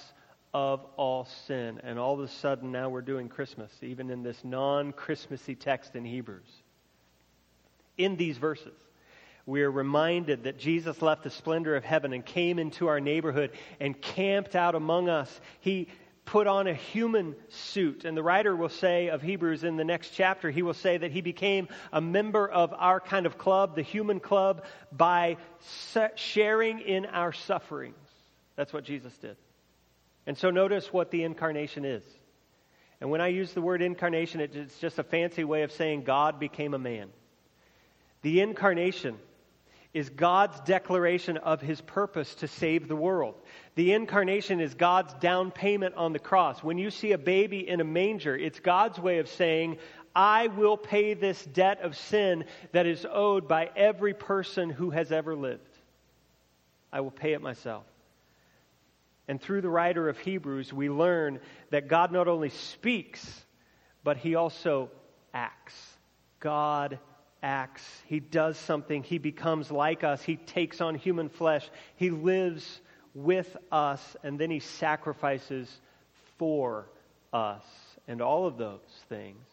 of 0.53 0.85
all 0.97 1.25
sin. 1.45 1.79
And 1.83 1.99
all 1.99 2.13
of 2.13 2.19
a 2.21 2.27
sudden, 2.27 2.71
now 2.71 2.89
we're 2.89 3.01
doing 3.01 3.29
Christmas, 3.29 3.71
even 3.81 4.09
in 4.09 4.23
this 4.23 4.43
non 4.43 4.91
Christmassy 4.91 5.55
text 5.55 5.95
in 5.95 6.05
Hebrews. 6.05 6.49
In 7.97 8.15
these 8.15 8.37
verses, 8.37 8.73
we 9.45 9.61
are 9.63 9.71
reminded 9.71 10.43
that 10.43 10.59
Jesus 10.59 11.01
left 11.01 11.23
the 11.23 11.29
splendor 11.29 11.75
of 11.75 11.83
heaven 11.83 12.13
and 12.13 12.25
came 12.25 12.59
into 12.59 12.87
our 12.87 12.99
neighborhood 12.99 13.51
and 13.79 13.99
camped 13.99 14.55
out 14.55 14.75
among 14.75 15.09
us. 15.09 15.41
He 15.61 15.87
put 16.27 16.45
on 16.45 16.67
a 16.67 16.73
human 16.73 17.35
suit. 17.49 18.05
And 18.05 18.15
the 18.15 18.21
writer 18.21 18.55
will 18.55 18.69
say 18.69 19.07
of 19.07 19.21
Hebrews 19.21 19.63
in 19.63 19.77
the 19.77 19.83
next 19.83 20.11
chapter, 20.11 20.51
he 20.51 20.61
will 20.61 20.75
say 20.75 20.97
that 20.97 21.11
he 21.11 21.21
became 21.21 21.67
a 21.91 21.99
member 21.99 22.47
of 22.47 22.73
our 22.77 22.99
kind 22.99 23.25
of 23.25 23.37
club, 23.37 23.75
the 23.75 23.81
human 23.81 24.19
club, 24.19 24.63
by 24.91 25.37
sharing 26.15 26.81
in 26.81 27.07
our 27.07 27.33
sufferings. 27.33 27.95
That's 28.55 28.71
what 28.71 28.83
Jesus 28.83 29.17
did. 29.17 29.37
And 30.27 30.37
so 30.37 30.51
notice 30.51 30.91
what 30.93 31.09
the 31.09 31.23
incarnation 31.23 31.85
is. 31.85 32.03
And 32.99 33.09
when 33.09 33.21
I 33.21 33.27
use 33.27 33.53
the 33.53 33.61
word 33.61 33.81
incarnation, 33.81 34.41
it's 34.41 34.79
just 34.79 34.99
a 34.99 35.03
fancy 35.03 35.43
way 35.43 35.63
of 35.63 35.71
saying 35.71 36.03
God 36.03 36.39
became 36.39 36.73
a 36.73 36.79
man. 36.79 37.09
The 38.21 38.41
incarnation 38.41 39.17
is 39.93 40.09
God's 40.09 40.59
declaration 40.61 41.37
of 41.37 41.61
his 41.61 41.81
purpose 41.81 42.35
to 42.35 42.47
save 42.47 42.87
the 42.87 42.95
world. 42.95 43.35
The 43.75 43.93
incarnation 43.93 44.59
is 44.59 44.73
God's 44.73 45.13
down 45.15 45.51
payment 45.51 45.95
on 45.95 46.13
the 46.13 46.19
cross. 46.19 46.63
When 46.63 46.77
you 46.77 46.91
see 46.91 47.13
a 47.13 47.17
baby 47.17 47.67
in 47.67 47.81
a 47.81 47.85
manger, 47.85 48.35
it's 48.35 48.59
God's 48.59 48.99
way 48.99 49.19
of 49.19 49.27
saying, 49.29 49.77
I 50.15 50.47
will 50.47 50.77
pay 50.77 51.13
this 51.13 51.43
debt 51.45 51.81
of 51.81 51.95
sin 51.95 52.45
that 52.71 52.85
is 52.85 53.05
owed 53.09 53.47
by 53.47 53.69
every 53.75 54.13
person 54.13 54.69
who 54.69 54.89
has 54.89 55.11
ever 55.11 55.35
lived. 55.35 55.77
I 56.91 57.01
will 57.01 57.11
pay 57.11 57.33
it 57.33 57.41
myself. 57.41 57.85
And 59.27 59.41
through 59.41 59.61
the 59.61 59.69
writer 59.69 60.09
of 60.09 60.17
Hebrews, 60.17 60.71
we 60.71 60.89
learn 60.89 61.39
that 61.69 61.87
God 61.87 62.11
not 62.11 62.27
only 62.27 62.49
speaks, 62.49 63.45
but 64.03 64.17
he 64.17 64.35
also 64.35 64.89
acts. 65.33 65.75
God 66.39 66.99
acts. 67.43 67.83
He 68.07 68.19
does 68.19 68.57
something. 68.57 69.03
He 69.03 69.17
becomes 69.17 69.71
like 69.71 70.03
us. 70.03 70.21
He 70.21 70.35
takes 70.35 70.81
on 70.81 70.95
human 70.95 71.29
flesh. 71.29 71.69
He 71.95 72.09
lives 72.09 72.81
with 73.13 73.55
us, 73.71 74.15
and 74.23 74.39
then 74.39 74.51
he 74.51 74.59
sacrifices 74.59 75.81
for 76.37 76.89
us. 77.33 77.63
And 78.07 78.21
all 78.21 78.45
of 78.45 78.57
those 78.57 78.79
things, 79.09 79.45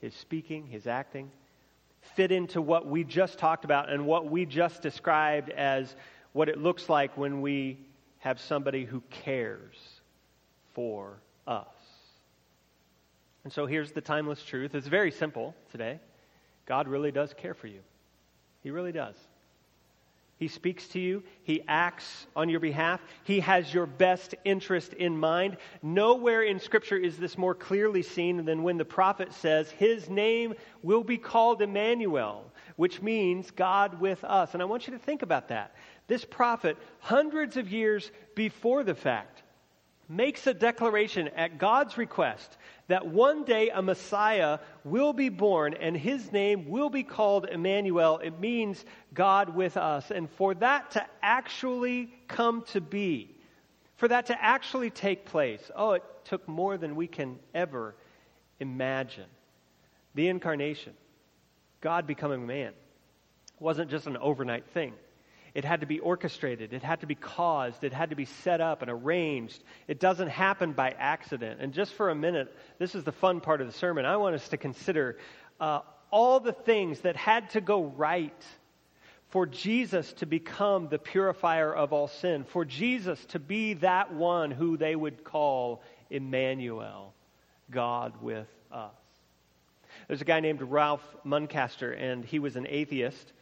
his 0.00 0.14
speaking, 0.14 0.66
his 0.66 0.86
acting, 0.86 1.30
fit 2.16 2.32
into 2.32 2.60
what 2.60 2.86
we 2.86 3.04
just 3.04 3.38
talked 3.38 3.64
about 3.64 3.90
and 3.90 4.06
what 4.06 4.30
we 4.30 4.46
just 4.46 4.82
described 4.82 5.50
as 5.50 5.94
what 6.32 6.48
it 6.48 6.58
looks 6.58 6.88
like 6.88 7.16
when 7.16 7.40
we 7.40 7.78
have 8.18 8.40
somebody 8.40 8.84
who 8.84 9.02
cares 9.10 9.76
for 10.74 11.20
us. 11.46 11.66
And 13.44 13.52
so 13.52 13.66
here's 13.66 13.92
the 13.92 14.00
timeless 14.00 14.42
truth. 14.42 14.74
It's 14.74 14.86
very 14.86 15.10
simple 15.10 15.54
today. 15.70 16.00
God 16.70 16.86
really 16.86 17.10
does 17.10 17.34
care 17.34 17.52
for 17.52 17.66
you. 17.66 17.80
He 18.62 18.70
really 18.70 18.92
does. 18.92 19.16
He 20.36 20.46
speaks 20.46 20.86
to 20.90 21.00
you. 21.00 21.24
He 21.42 21.64
acts 21.66 22.28
on 22.36 22.48
your 22.48 22.60
behalf. 22.60 23.00
He 23.24 23.40
has 23.40 23.74
your 23.74 23.86
best 23.86 24.36
interest 24.44 24.92
in 24.92 25.16
mind. 25.16 25.56
Nowhere 25.82 26.42
in 26.42 26.60
Scripture 26.60 26.96
is 26.96 27.18
this 27.18 27.36
more 27.36 27.56
clearly 27.56 28.02
seen 28.04 28.44
than 28.44 28.62
when 28.62 28.78
the 28.78 28.84
prophet 28.84 29.32
says, 29.32 29.68
His 29.72 30.08
name 30.08 30.54
will 30.80 31.02
be 31.02 31.18
called 31.18 31.60
Emmanuel, 31.60 32.52
which 32.76 33.02
means 33.02 33.50
God 33.50 34.00
with 34.00 34.22
us. 34.22 34.54
And 34.54 34.62
I 34.62 34.66
want 34.66 34.86
you 34.86 34.92
to 34.92 34.98
think 35.00 35.22
about 35.22 35.48
that. 35.48 35.74
This 36.06 36.24
prophet, 36.24 36.76
hundreds 37.00 37.56
of 37.56 37.72
years 37.72 38.12
before 38.36 38.84
the 38.84 38.94
fact, 38.94 39.42
makes 40.08 40.46
a 40.46 40.54
declaration 40.54 41.28
at 41.36 41.58
God's 41.58 41.98
request 41.98 42.58
that 42.90 43.06
one 43.06 43.44
day 43.44 43.70
a 43.70 43.80
Messiah 43.80 44.58
will 44.84 45.12
be 45.12 45.28
born 45.28 45.74
and 45.74 45.96
his 45.96 46.32
name 46.32 46.68
will 46.68 46.90
be 46.90 47.02
called 47.02 47.46
Emmanuel. 47.46 48.18
It 48.18 48.40
means 48.40 48.84
God 49.14 49.54
with 49.54 49.76
us. 49.76 50.10
And 50.10 50.28
for 50.30 50.54
that 50.54 50.92
to 50.92 51.06
actually 51.22 52.12
come 52.26 52.62
to 52.68 52.80
be, 52.80 53.36
for 53.96 54.08
that 54.08 54.26
to 54.26 54.42
actually 54.42 54.90
take 54.90 55.24
place, 55.24 55.70
oh, 55.74 55.92
it 55.92 56.04
took 56.24 56.46
more 56.48 56.76
than 56.78 56.96
we 56.96 57.06
can 57.06 57.38
ever 57.54 57.94
imagine. 58.58 59.26
The 60.14 60.28
incarnation, 60.28 60.94
God 61.80 62.06
becoming 62.06 62.46
man, 62.46 62.72
wasn't 63.58 63.90
just 63.90 64.06
an 64.06 64.16
overnight 64.16 64.66
thing. 64.68 64.94
It 65.54 65.64
had 65.64 65.80
to 65.80 65.86
be 65.86 65.98
orchestrated. 65.98 66.72
It 66.72 66.82
had 66.82 67.00
to 67.00 67.06
be 67.06 67.14
caused. 67.14 67.82
It 67.84 67.92
had 67.92 68.10
to 68.10 68.16
be 68.16 68.24
set 68.24 68.60
up 68.60 68.82
and 68.82 68.90
arranged. 68.90 69.62
It 69.88 70.00
doesn't 70.00 70.28
happen 70.28 70.72
by 70.72 70.90
accident. 70.90 71.60
And 71.60 71.72
just 71.72 71.94
for 71.94 72.10
a 72.10 72.14
minute, 72.14 72.54
this 72.78 72.94
is 72.94 73.04
the 73.04 73.12
fun 73.12 73.40
part 73.40 73.60
of 73.60 73.66
the 73.66 73.72
sermon. 73.72 74.04
I 74.04 74.16
want 74.16 74.34
us 74.34 74.48
to 74.50 74.56
consider 74.56 75.18
uh, 75.60 75.80
all 76.10 76.40
the 76.40 76.52
things 76.52 77.00
that 77.00 77.16
had 77.16 77.50
to 77.50 77.60
go 77.60 77.84
right 77.84 78.44
for 79.30 79.46
Jesus 79.46 80.12
to 80.14 80.26
become 80.26 80.88
the 80.88 80.98
purifier 80.98 81.72
of 81.72 81.92
all 81.92 82.08
sin, 82.08 82.44
for 82.44 82.64
Jesus 82.64 83.24
to 83.26 83.38
be 83.38 83.74
that 83.74 84.12
one 84.12 84.50
who 84.50 84.76
they 84.76 84.94
would 84.96 85.22
call 85.22 85.82
Emmanuel, 86.10 87.14
God 87.70 88.20
with 88.20 88.48
us. 88.72 88.90
There's 90.08 90.20
a 90.20 90.24
guy 90.24 90.40
named 90.40 90.62
Ralph 90.62 91.04
Muncaster, 91.24 91.92
and 91.92 92.24
he 92.24 92.40
was 92.40 92.56
an 92.56 92.66
atheist. 92.68 93.32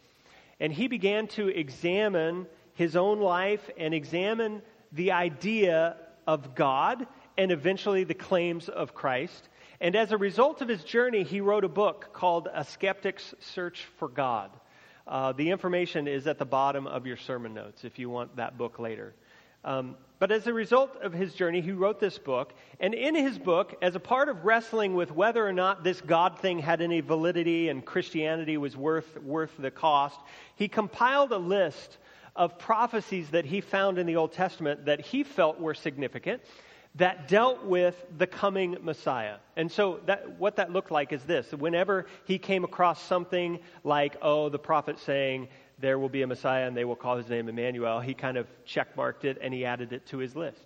And 0.59 0.73
he 0.73 0.87
began 0.87 1.27
to 1.29 1.47
examine 1.47 2.47
his 2.73 2.95
own 2.95 3.19
life 3.19 3.69
and 3.77 3.93
examine 3.93 4.61
the 4.91 5.11
idea 5.11 5.97
of 6.27 6.55
God 6.55 7.07
and 7.37 7.51
eventually 7.51 8.03
the 8.03 8.13
claims 8.13 8.69
of 8.69 8.93
Christ. 8.93 9.47
And 9.81 9.95
as 9.95 10.11
a 10.11 10.17
result 10.17 10.61
of 10.61 10.67
his 10.67 10.83
journey, 10.83 11.23
he 11.23 11.41
wrote 11.41 11.63
a 11.63 11.69
book 11.69 12.09
called 12.13 12.49
A 12.53 12.65
Skeptic's 12.65 13.33
Search 13.39 13.85
for 13.97 14.09
God. 14.09 14.51
Uh, 15.07 15.31
the 15.31 15.49
information 15.49 16.07
is 16.07 16.27
at 16.27 16.37
the 16.37 16.45
bottom 16.45 16.85
of 16.85 17.07
your 17.07 17.17
sermon 17.17 17.53
notes 17.53 17.83
if 17.83 17.97
you 17.97 18.09
want 18.09 18.35
that 18.35 18.57
book 18.57 18.77
later. 18.77 19.15
Um, 19.63 19.95
but 20.19 20.31
as 20.31 20.47
a 20.47 20.53
result 20.53 20.97
of 21.01 21.13
his 21.13 21.33
journey, 21.33 21.61
he 21.61 21.71
wrote 21.71 21.99
this 21.99 22.17
book. 22.17 22.53
And 22.81 22.93
in 22.93 23.15
his 23.15 23.39
book, 23.39 23.75
as 23.81 23.95
a 23.95 23.99
part 24.01 24.27
of 24.27 24.43
wrestling 24.43 24.93
with 24.93 25.11
whether 25.11 25.45
or 25.47 25.53
not 25.53 25.83
this 25.83 26.01
God 26.01 26.37
thing 26.39 26.59
had 26.59 26.81
any 26.81 26.99
validity 26.99 27.69
and 27.69 27.85
Christianity 27.85 28.57
was 28.57 28.75
worth, 28.75 29.21
worth 29.23 29.51
the 29.57 29.71
cost, 29.71 30.19
he 30.55 30.67
compiled 30.67 31.31
a 31.31 31.37
list 31.37 31.97
of 32.35 32.59
prophecies 32.59 33.29
that 33.29 33.45
he 33.45 33.61
found 33.61 33.97
in 33.97 34.05
the 34.05 34.17
Old 34.17 34.33
Testament 34.33 34.85
that 34.85 34.99
he 34.99 35.23
felt 35.23 35.59
were 35.59 35.73
significant 35.73 36.41
that 36.95 37.27
dealt 37.27 37.63
with 37.63 37.95
the 38.17 38.27
coming 38.27 38.77
Messiah. 38.81 39.35
And 39.55 39.71
so 39.71 39.99
that, 40.05 40.39
what 40.39 40.55
that 40.55 40.71
looked 40.71 40.91
like 40.91 41.13
is 41.13 41.23
this. 41.23 41.51
Whenever 41.51 42.07
he 42.25 42.39
came 42.39 42.63
across 42.63 43.01
something 43.01 43.59
like, 43.83 44.17
oh, 44.21 44.49
the 44.49 44.59
prophet 44.59 44.99
saying, 44.99 45.49
there 45.79 45.99
will 45.99 46.09
be 46.09 46.21
a 46.21 46.27
Messiah 46.27 46.67
and 46.67 46.75
they 46.75 46.85
will 46.85 46.95
call 46.95 47.17
his 47.17 47.29
name 47.29 47.47
Emmanuel, 47.49 47.99
he 47.99 48.13
kind 48.13 48.37
of 48.37 48.47
checkmarked 48.65 49.23
it 49.23 49.37
and 49.41 49.53
he 49.53 49.65
added 49.65 49.93
it 49.93 50.05
to 50.07 50.17
his 50.17 50.35
list. 50.35 50.61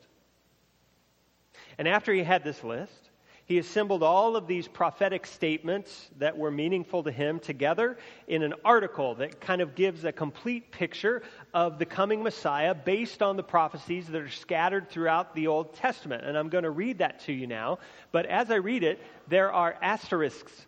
And 1.78 1.88
after 1.88 2.14
he 2.14 2.24
had 2.24 2.44
this 2.44 2.64
list, 2.64 3.10
he 3.46 3.58
assembled 3.58 4.04
all 4.04 4.38
of 4.38 4.48
these 4.48 4.70
prophetic 4.70 5.26
statements 5.26 6.10
that 6.18 6.38
were 6.38 6.50
meaningful 6.50 7.04
to 7.04 7.12
him 7.12 7.40
together 7.40 7.98
in 8.28 8.42
an 8.42 8.54
article 8.64 9.16
that 9.16 9.42
kind 9.42 9.62
of 9.62 9.76
gives 9.76 10.06
a 10.06 10.14
complete 10.14 10.72
picture 10.72 11.22
of 11.54 11.78
the 11.78 11.86
coming 11.86 12.24
Messiah 12.24 12.74
based 12.74 13.22
on 13.22 13.36
the 13.36 13.44
prophecies 13.44 14.08
that 14.08 14.22
are 14.22 14.30
scattered 14.30 14.90
throughout 14.90 15.36
the 15.36 15.48
Old 15.48 15.74
Testament. 15.76 16.24
And 16.26 16.38
I'm 16.38 16.48
going 16.48 16.64
to 16.64 16.72
read 16.72 17.00
that 17.00 17.20
to 17.22 17.34
you 17.34 17.46
now. 17.46 17.80
But 18.14 18.28
as 18.28 18.50
I 18.50 18.56
read 18.56 18.84
it, 18.84 19.02
there 19.28 19.52
are 19.52 19.76
asterisks 19.82 20.66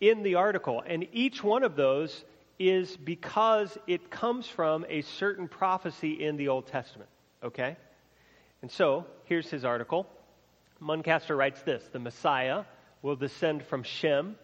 in 0.00 0.22
the 0.22 0.34
article, 0.34 0.82
and 0.86 1.08
each 1.12 1.42
one 1.42 1.64
of 1.64 1.74
those 1.74 2.24
is 2.58 2.96
because 2.96 3.76
it 3.86 4.10
comes 4.10 4.46
from 4.48 4.84
a 4.88 5.02
certain 5.02 5.48
prophecy 5.48 6.24
in 6.24 6.36
the 6.36 6.48
Old 6.48 6.66
Testament. 6.66 7.10
Okay? 7.42 7.76
And 8.62 8.70
so, 8.70 9.06
here's 9.24 9.48
his 9.48 9.64
article. 9.64 10.06
Muncaster 10.80 11.36
writes 11.36 11.62
this 11.62 11.84
The 11.92 11.98
Messiah 11.98 12.64
will 13.02 13.16
descend 13.16 13.64
from 13.64 13.82
Shem 13.82 14.36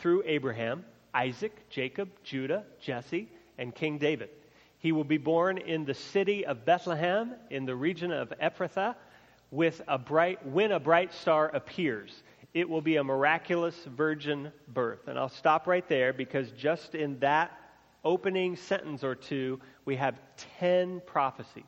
through 0.00 0.22
Abraham, 0.26 0.84
Isaac, 1.14 1.68
Jacob, 1.68 2.08
Judah, 2.24 2.64
Jesse, 2.80 3.28
and 3.58 3.74
King 3.74 3.98
David. 3.98 4.30
He 4.78 4.92
will 4.92 5.04
be 5.04 5.18
born 5.18 5.58
in 5.58 5.84
the 5.84 5.94
city 5.94 6.44
of 6.44 6.64
Bethlehem 6.64 7.34
in 7.50 7.66
the 7.66 7.76
region 7.76 8.10
of 8.10 8.32
Ephrathah 8.42 8.96
with 9.50 9.80
a 9.86 9.98
bright, 9.98 10.44
when 10.46 10.72
a 10.72 10.80
bright 10.80 11.12
star 11.12 11.48
appears 11.48 12.22
it 12.54 12.68
will 12.68 12.80
be 12.80 12.96
a 12.96 13.04
miraculous 13.04 13.76
virgin 13.84 14.52
birth. 14.68 15.08
And 15.08 15.18
I'll 15.18 15.28
stop 15.28 15.66
right 15.66 15.86
there 15.88 16.12
because 16.12 16.50
just 16.52 16.94
in 16.94 17.18
that 17.20 17.58
opening 18.04 18.56
sentence 18.56 19.04
or 19.04 19.14
two, 19.14 19.60
we 19.84 19.96
have 19.96 20.20
10 20.58 21.02
prophecies 21.06 21.64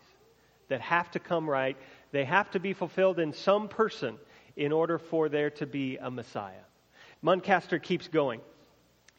that 0.69 0.81
have 0.81 1.11
to 1.13 1.19
come 1.19 1.49
right. 1.49 1.77
They 2.13 2.25
have 2.25 2.51
to 2.53 2.61
be 2.61 2.73
fulfilled 2.73 3.19
in 3.19 3.33
some 3.33 3.69
person 3.69 4.19
in 4.57 4.73
order 4.73 4.99
for 4.99 5.29
there 5.29 5.51
to 5.51 5.67
be 5.67 5.97
a 5.97 6.11
Messiah. 6.11 6.65
Muncaster 7.23 7.79
keeps 7.79 8.09
going. 8.09 8.41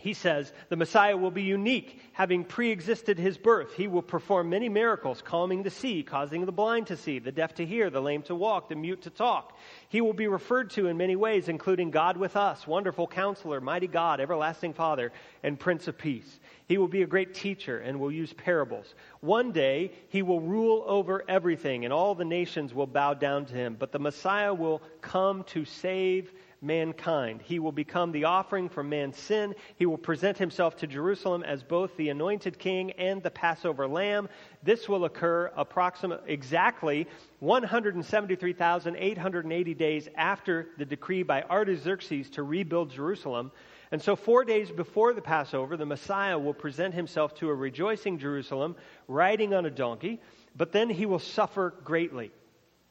He 0.06 0.14
says 0.14 0.54
the 0.70 0.76
Messiah 0.76 1.18
will 1.18 1.32
be 1.32 1.42
unique, 1.42 2.00
having 2.14 2.44
pre 2.44 2.70
existed 2.70 3.18
his 3.18 3.40
birth. 3.40 3.74
He 3.74 3.88
will 3.88 4.04
perform 4.04 4.52
many 4.52 4.70
miracles, 4.70 5.24
calming 5.24 5.64
the 5.64 5.72
sea, 5.72 6.04
causing 6.04 6.46
the 6.46 6.52
blind 6.52 6.86
to 6.88 6.96
see, 6.96 7.18
the 7.18 7.32
deaf 7.32 7.56
to 7.56 7.66
hear, 7.66 7.90
the 7.90 8.04
lame 8.04 8.22
to 8.22 8.36
walk, 8.36 8.70
the 8.70 8.76
mute 8.76 9.02
to 9.02 9.10
talk. 9.10 9.58
He 9.90 10.02
will 10.02 10.14
be 10.14 10.28
referred 10.28 10.70
to 10.72 10.86
in 10.86 10.98
many 10.98 11.16
ways, 11.16 11.50
including 11.50 11.90
God 11.90 12.18
with 12.18 12.36
us, 12.38 12.68
wonderful 12.68 13.08
counselor, 13.08 13.60
mighty 13.60 13.88
God, 13.88 14.20
everlasting 14.20 14.74
Father, 14.74 15.12
and 15.42 15.60
Prince 15.60 15.88
of 15.88 15.98
Peace. 15.98 16.40
He 16.68 16.78
will 16.78 16.88
be 16.88 17.02
a 17.02 17.08
great 17.08 17.34
teacher 17.34 17.80
and 17.80 18.00
will 18.00 18.12
use 18.12 18.32
parables. 18.32 18.94
One 19.22 19.54
day, 19.54 19.92
he 20.10 20.22
will 20.22 20.40
rule 20.40 20.84
over 20.86 21.24
everything, 21.28 21.84
and 21.84 21.92
all 21.92 22.14
the 22.14 22.26
nations 22.26 22.76
will 22.76 22.86
bow 22.86 23.16
down 23.16 23.48
to 23.48 23.56
him. 23.56 23.76
But 23.80 23.92
the 23.92 23.98
Messiah 23.98 24.54
will 24.54 24.84
come 25.02 25.46
to 25.46 25.66
save 25.66 26.32
mankind. 26.62 27.42
He 27.44 27.60
will 27.60 27.72
become 27.72 28.12
the 28.12 28.26
offering 28.26 28.68
for 28.70 28.84
man's 28.84 29.18
sin. 29.18 29.56
He 29.78 29.86
will 29.86 29.98
present 29.98 30.38
himself 30.38 30.76
to 30.78 30.88
Jerusalem 30.88 31.44
as 31.44 31.64
both 31.64 31.96
the 31.98 32.10
anointed 32.10 32.60
king 32.60 32.92
and 32.92 33.24
the 33.24 33.32
Passover 33.32 33.88
lamb. 33.88 34.28
This 34.64 34.90
will 34.90 35.06
occur 35.06 35.52
approximately 35.56 36.32
exactly 36.32 37.08
173,880 37.40 39.74
days 39.74 40.08
after 40.16 40.68
the 40.78 40.86
decree 40.86 41.24
by 41.24 41.42
Artaxerxes 41.44 42.30
to 42.32 42.44
rebuild 42.44 42.92
Jerusalem. 42.92 43.52
And 43.92 44.02
so, 44.02 44.16
four 44.16 44.44
days 44.44 44.72
before 44.72 45.14
the 45.14 45.22
Passover, 45.22 45.78
the 45.78 45.86
Messiah 45.86 46.40
will 46.40 46.54
present 46.54 46.94
himself 46.94 47.36
to 47.36 47.50
a 47.50 47.54
rejoicing 47.54 48.18
Jerusalem, 48.18 48.76
riding 49.08 49.54
on 49.54 49.66
a 49.66 49.70
donkey, 49.70 50.22
but 50.56 50.72
then 50.72 50.90
he 50.90 51.06
will 51.06 51.20
suffer 51.20 51.74
greatly. 51.84 52.32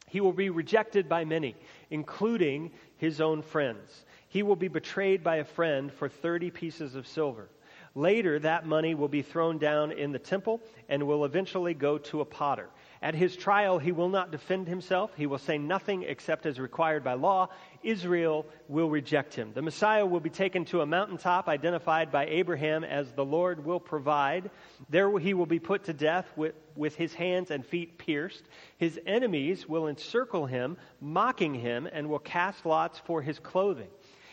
He 0.08 0.20
will 0.20 0.32
be 0.32 0.50
rejected 0.50 1.08
by 1.08 1.24
many, 1.24 1.56
including 1.90 2.70
his 3.04 3.20
own 3.20 3.42
friends. 3.42 4.04
He 4.28 4.42
will 4.42 4.56
be 4.56 4.68
betrayed 4.68 5.22
by 5.22 5.36
a 5.36 5.44
friend 5.44 5.92
for 5.92 6.08
30 6.08 6.50
pieces 6.50 6.94
of 6.94 7.06
silver. 7.06 7.48
Later, 7.94 8.38
that 8.40 8.66
money 8.66 8.94
will 8.94 9.08
be 9.08 9.22
thrown 9.22 9.58
down 9.58 9.92
in 9.92 10.10
the 10.10 10.18
temple 10.18 10.60
and 10.88 11.06
will 11.06 11.24
eventually 11.24 11.74
go 11.74 11.98
to 11.98 12.22
a 12.22 12.24
potter. 12.24 12.68
At 13.04 13.14
his 13.14 13.36
trial, 13.36 13.78
he 13.78 13.92
will 13.92 14.08
not 14.08 14.32
defend 14.32 14.66
himself. 14.66 15.12
He 15.14 15.26
will 15.26 15.36
say 15.36 15.58
nothing 15.58 16.04
except 16.04 16.46
as 16.46 16.58
required 16.58 17.04
by 17.04 17.12
law. 17.12 17.50
Israel 17.82 18.46
will 18.66 18.88
reject 18.88 19.34
him. 19.34 19.52
The 19.52 19.60
Messiah 19.60 20.06
will 20.06 20.20
be 20.20 20.30
taken 20.30 20.64
to 20.66 20.80
a 20.80 20.86
mountaintop 20.86 21.46
identified 21.46 22.10
by 22.10 22.24
Abraham 22.24 22.82
as 22.82 23.12
the 23.12 23.24
Lord 23.24 23.62
will 23.62 23.78
provide. 23.78 24.50
There 24.88 25.18
he 25.18 25.34
will 25.34 25.44
be 25.44 25.58
put 25.58 25.84
to 25.84 25.92
death 25.92 26.26
with, 26.34 26.54
with 26.76 26.96
his 26.96 27.12
hands 27.12 27.50
and 27.50 27.66
feet 27.66 27.98
pierced. 27.98 28.42
His 28.78 28.98
enemies 29.06 29.68
will 29.68 29.86
encircle 29.86 30.46
him, 30.46 30.78
mocking 30.98 31.52
him, 31.52 31.86
and 31.92 32.08
will 32.08 32.20
cast 32.20 32.64
lots 32.64 33.00
for 33.00 33.20
his 33.20 33.38
clothing. 33.38 33.90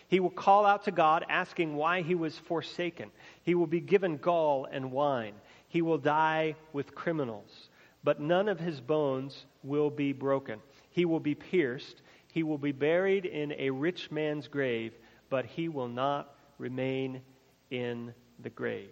He 0.07 0.21
will 0.21 0.29
call 0.29 0.65
out 0.65 0.85
to 0.85 0.91
God, 0.91 1.25
asking 1.27 1.75
why 1.75 2.03
he 2.03 2.15
was 2.15 2.39
forsaken. 2.39 3.11
He 3.43 3.53
will 3.53 3.67
be 3.67 3.81
given 3.81 4.15
gall 4.15 4.65
and 4.71 4.93
wine. 4.93 5.33
He 5.67 5.81
will 5.81 5.97
die 5.97 6.55
with 6.71 6.95
criminals 6.95 7.67
but 8.03 8.19
none 8.19 8.49
of 8.49 8.59
his 8.59 8.81
bones 8.81 9.45
will 9.63 9.89
be 9.89 10.13
broken. 10.13 10.59
He 10.89 11.05
will 11.05 11.19
be 11.19 11.35
pierced. 11.35 12.01
He 12.31 12.43
will 12.43 12.57
be 12.57 12.71
buried 12.71 13.25
in 13.25 13.53
a 13.57 13.69
rich 13.69 14.11
man's 14.11 14.47
grave, 14.47 14.93
but 15.29 15.45
he 15.45 15.69
will 15.69 15.87
not 15.87 16.35
remain 16.57 17.21
in 17.69 18.13
the 18.41 18.49
grave. 18.49 18.89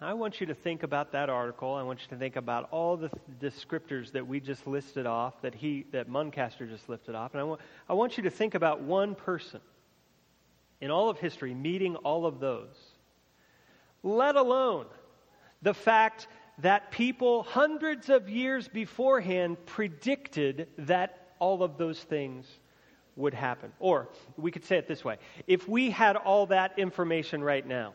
I 0.00 0.14
want 0.14 0.40
you 0.40 0.46
to 0.46 0.54
think 0.54 0.84
about 0.84 1.10
that 1.12 1.28
article. 1.28 1.74
I 1.74 1.82
want 1.82 2.02
you 2.02 2.08
to 2.10 2.16
think 2.16 2.36
about 2.36 2.68
all 2.70 2.96
the 2.96 3.10
descriptors 3.40 4.12
that 4.12 4.24
we 4.24 4.38
just 4.38 4.66
listed 4.66 5.06
off, 5.06 5.42
that 5.42 5.56
he, 5.56 5.86
that 5.90 6.08
Muncaster 6.08 6.68
just 6.68 6.88
lifted 6.88 7.16
off, 7.16 7.34
and 7.34 7.40
I 7.40 7.44
want, 7.44 7.60
I 7.88 7.94
want 7.94 8.16
you 8.16 8.22
to 8.22 8.30
think 8.30 8.54
about 8.54 8.80
one 8.80 9.16
person 9.16 9.60
in 10.80 10.92
all 10.92 11.08
of 11.08 11.18
history 11.18 11.52
meeting 11.52 11.96
all 11.96 12.26
of 12.26 12.38
those. 12.38 12.76
Let 14.04 14.36
alone 14.36 14.86
the 15.62 15.74
fact 15.74 16.28
that 16.58 16.90
people 16.90 17.44
hundreds 17.44 18.08
of 18.08 18.28
years 18.28 18.68
beforehand 18.68 19.56
predicted 19.66 20.68
that 20.78 21.28
all 21.38 21.62
of 21.62 21.78
those 21.78 22.00
things 22.00 22.46
would 23.16 23.34
happen. 23.34 23.72
Or 23.78 24.08
we 24.36 24.50
could 24.50 24.64
say 24.64 24.76
it 24.76 24.88
this 24.88 25.04
way 25.04 25.18
if 25.46 25.68
we 25.68 25.90
had 25.90 26.16
all 26.16 26.46
that 26.46 26.78
information 26.78 27.42
right 27.42 27.66
now, 27.66 27.94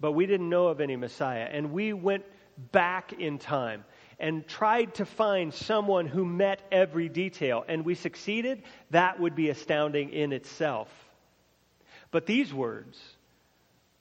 but 0.00 0.12
we 0.12 0.26
didn't 0.26 0.48
know 0.48 0.68
of 0.68 0.80
any 0.80 0.96
Messiah, 0.96 1.48
and 1.50 1.72
we 1.72 1.92
went 1.92 2.24
back 2.72 3.12
in 3.14 3.38
time 3.38 3.84
and 4.18 4.46
tried 4.46 4.94
to 4.94 5.04
find 5.04 5.52
someone 5.52 6.06
who 6.06 6.24
met 6.24 6.62
every 6.72 7.08
detail, 7.08 7.64
and 7.68 7.84
we 7.84 7.94
succeeded, 7.94 8.62
that 8.90 9.20
would 9.20 9.34
be 9.34 9.50
astounding 9.50 10.10
in 10.10 10.32
itself. 10.32 10.88
But 12.10 12.24
these 12.24 12.52
words 12.52 12.98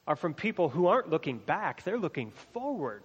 are 0.08 0.16
from 0.16 0.34
people 0.34 0.70
who 0.70 0.88
aren't 0.88 1.10
looking 1.10 1.38
back, 1.38 1.84
they're 1.84 1.98
looking 1.98 2.32
forward 2.54 3.04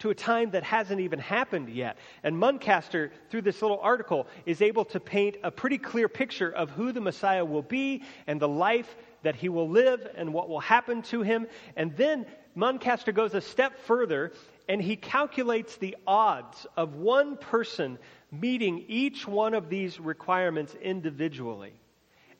to 0.00 0.10
a 0.10 0.14
time 0.14 0.50
that 0.50 0.62
hasn't 0.62 1.00
even 1.00 1.18
happened 1.18 1.68
yet. 1.68 1.98
And 2.22 2.36
Muncaster, 2.36 3.10
through 3.30 3.42
this 3.42 3.62
little 3.62 3.80
article, 3.80 4.26
is 4.46 4.62
able 4.62 4.84
to 4.86 5.00
paint 5.00 5.36
a 5.42 5.50
pretty 5.50 5.78
clear 5.78 6.08
picture 6.08 6.50
of 6.50 6.70
who 6.70 6.92
the 6.92 7.00
Messiah 7.00 7.44
will 7.44 7.62
be 7.62 8.02
and 8.26 8.40
the 8.40 8.48
life 8.48 8.96
that 9.22 9.34
he 9.34 9.48
will 9.48 9.68
live 9.68 10.06
and 10.16 10.32
what 10.32 10.48
will 10.48 10.60
happen 10.60 11.02
to 11.02 11.22
him. 11.22 11.46
And 11.76 11.96
then 11.96 12.26
Muncaster 12.54 13.12
goes 13.12 13.34
a 13.34 13.40
step 13.40 13.78
further 13.80 14.32
and 14.68 14.80
he 14.80 14.96
calculates 14.96 15.76
the 15.76 15.96
odds 16.06 16.66
of 16.76 16.96
one 16.96 17.36
person 17.36 17.98
meeting 18.30 18.84
each 18.88 19.26
one 19.26 19.54
of 19.54 19.68
these 19.68 19.98
requirements 19.98 20.74
individually. 20.80 21.72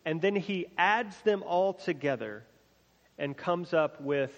And 0.04 0.20
then 0.20 0.36
he 0.36 0.66
adds 0.76 1.18
them 1.22 1.42
all 1.42 1.72
together 1.72 2.44
and 3.18 3.36
comes 3.36 3.74
up 3.74 4.00
with 4.00 4.30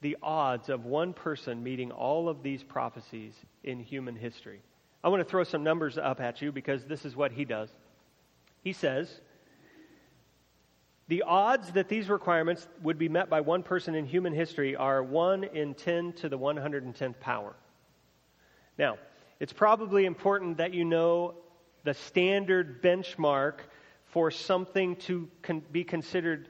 the 0.00 0.16
odds 0.22 0.68
of 0.68 0.84
one 0.84 1.12
person 1.12 1.62
meeting 1.62 1.90
all 1.90 2.28
of 2.28 2.42
these 2.42 2.62
prophecies 2.62 3.34
in 3.64 3.80
human 3.80 4.16
history. 4.16 4.60
I 5.02 5.08
want 5.08 5.20
to 5.20 5.28
throw 5.28 5.44
some 5.44 5.62
numbers 5.62 5.98
up 5.98 6.20
at 6.20 6.42
you 6.42 6.52
because 6.52 6.84
this 6.84 7.04
is 7.04 7.16
what 7.16 7.32
he 7.32 7.44
does. 7.44 7.70
He 8.62 8.72
says, 8.72 9.20
the 11.08 11.22
odds 11.22 11.72
that 11.72 11.88
these 11.88 12.08
requirements 12.08 12.66
would 12.82 12.98
be 12.98 13.08
met 13.08 13.30
by 13.30 13.40
one 13.40 13.62
person 13.62 13.94
in 13.94 14.06
human 14.06 14.32
history 14.32 14.74
are 14.74 15.02
1 15.02 15.44
in 15.44 15.74
10 15.74 16.14
to 16.14 16.28
the 16.28 16.38
110th 16.38 17.20
power. 17.20 17.54
Now, 18.76 18.98
it's 19.38 19.52
probably 19.52 20.04
important 20.04 20.58
that 20.58 20.74
you 20.74 20.84
know 20.84 21.34
the 21.84 21.94
standard 21.94 22.82
benchmark 22.82 23.60
for 24.06 24.30
something 24.32 24.96
to 24.96 25.28
con- 25.42 25.62
be 25.70 25.84
considered 25.84 26.48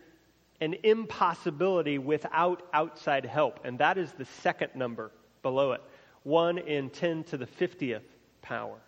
an 0.61 0.75
impossibility 0.83 1.99
without 1.99 2.63
outside 2.73 3.25
help, 3.25 3.61
and 3.65 3.79
that 3.79 3.99
is 3.99 4.13
the 4.13 4.25
second 4.25 4.75
number 4.75 5.11
below 5.43 5.73
it 5.73 5.83
1 6.25 6.59
in 6.59 6.91
10 6.91 7.25
to 7.25 7.37
the 7.37 7.47
50th 7.47 8.03
power. 8.43 8.79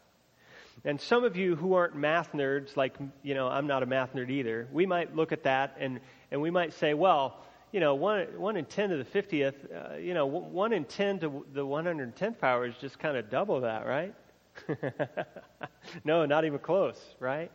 And 0.85 1.01
some 1.01 1.25
of 1.25 1.37
you 1.37 1.57
who 1.57 1.75
aren't 1.75 1.97
math 1.97 2.33
nerds, 2.33 2.77
like, 2.77 2.97
you 3.23 3.35
know, 3.35 3.49
I'm 3.49 3.67
not 3.67 3.83
a 3.83 3.87
math 3.87 4.15
nerd 4.15 4.31
either, 4.31 4.69
we 4.73 4.87
might 4.87 5.15
look 5.15 5.33
at 5.33 5.45
that 5.45 5.77
and, 5.79 6.01
and 6.31 6.41
we 6.41 6.51
might 6.51 6.73
say, 6.73 6.95
well, 6.95 7.39
you 7.73 7.81
know, 7.81 7.95
1, 7.95 8.39
one 8.39 8.57
in 8.57 8.65
10 8.65 8.91
to 8.91 8.97
the 8.97 9.05
50th, 9.05 9.55
uh, 9.95 9.97
you 9.97 10.15
know, 10.15 10.27
1 10.27 10.73
in 10.73 10.85
10 10.85 11.21
to 11.21 11.47
the 11.53 11.65
110th 11.65 12.39
power 12.39 12.67
is 12.67 12.75
just 12.81 12.99
kind 12.99 13.17
of 13.17 13.31
double 13.31 13.61
that, 13.61 13.87
right? 13.87 14.15
no, 16.05 16.25
not 16.25 16.45
even 16.45 16.59
close, 16.59 16.99
right? 17.21 17.51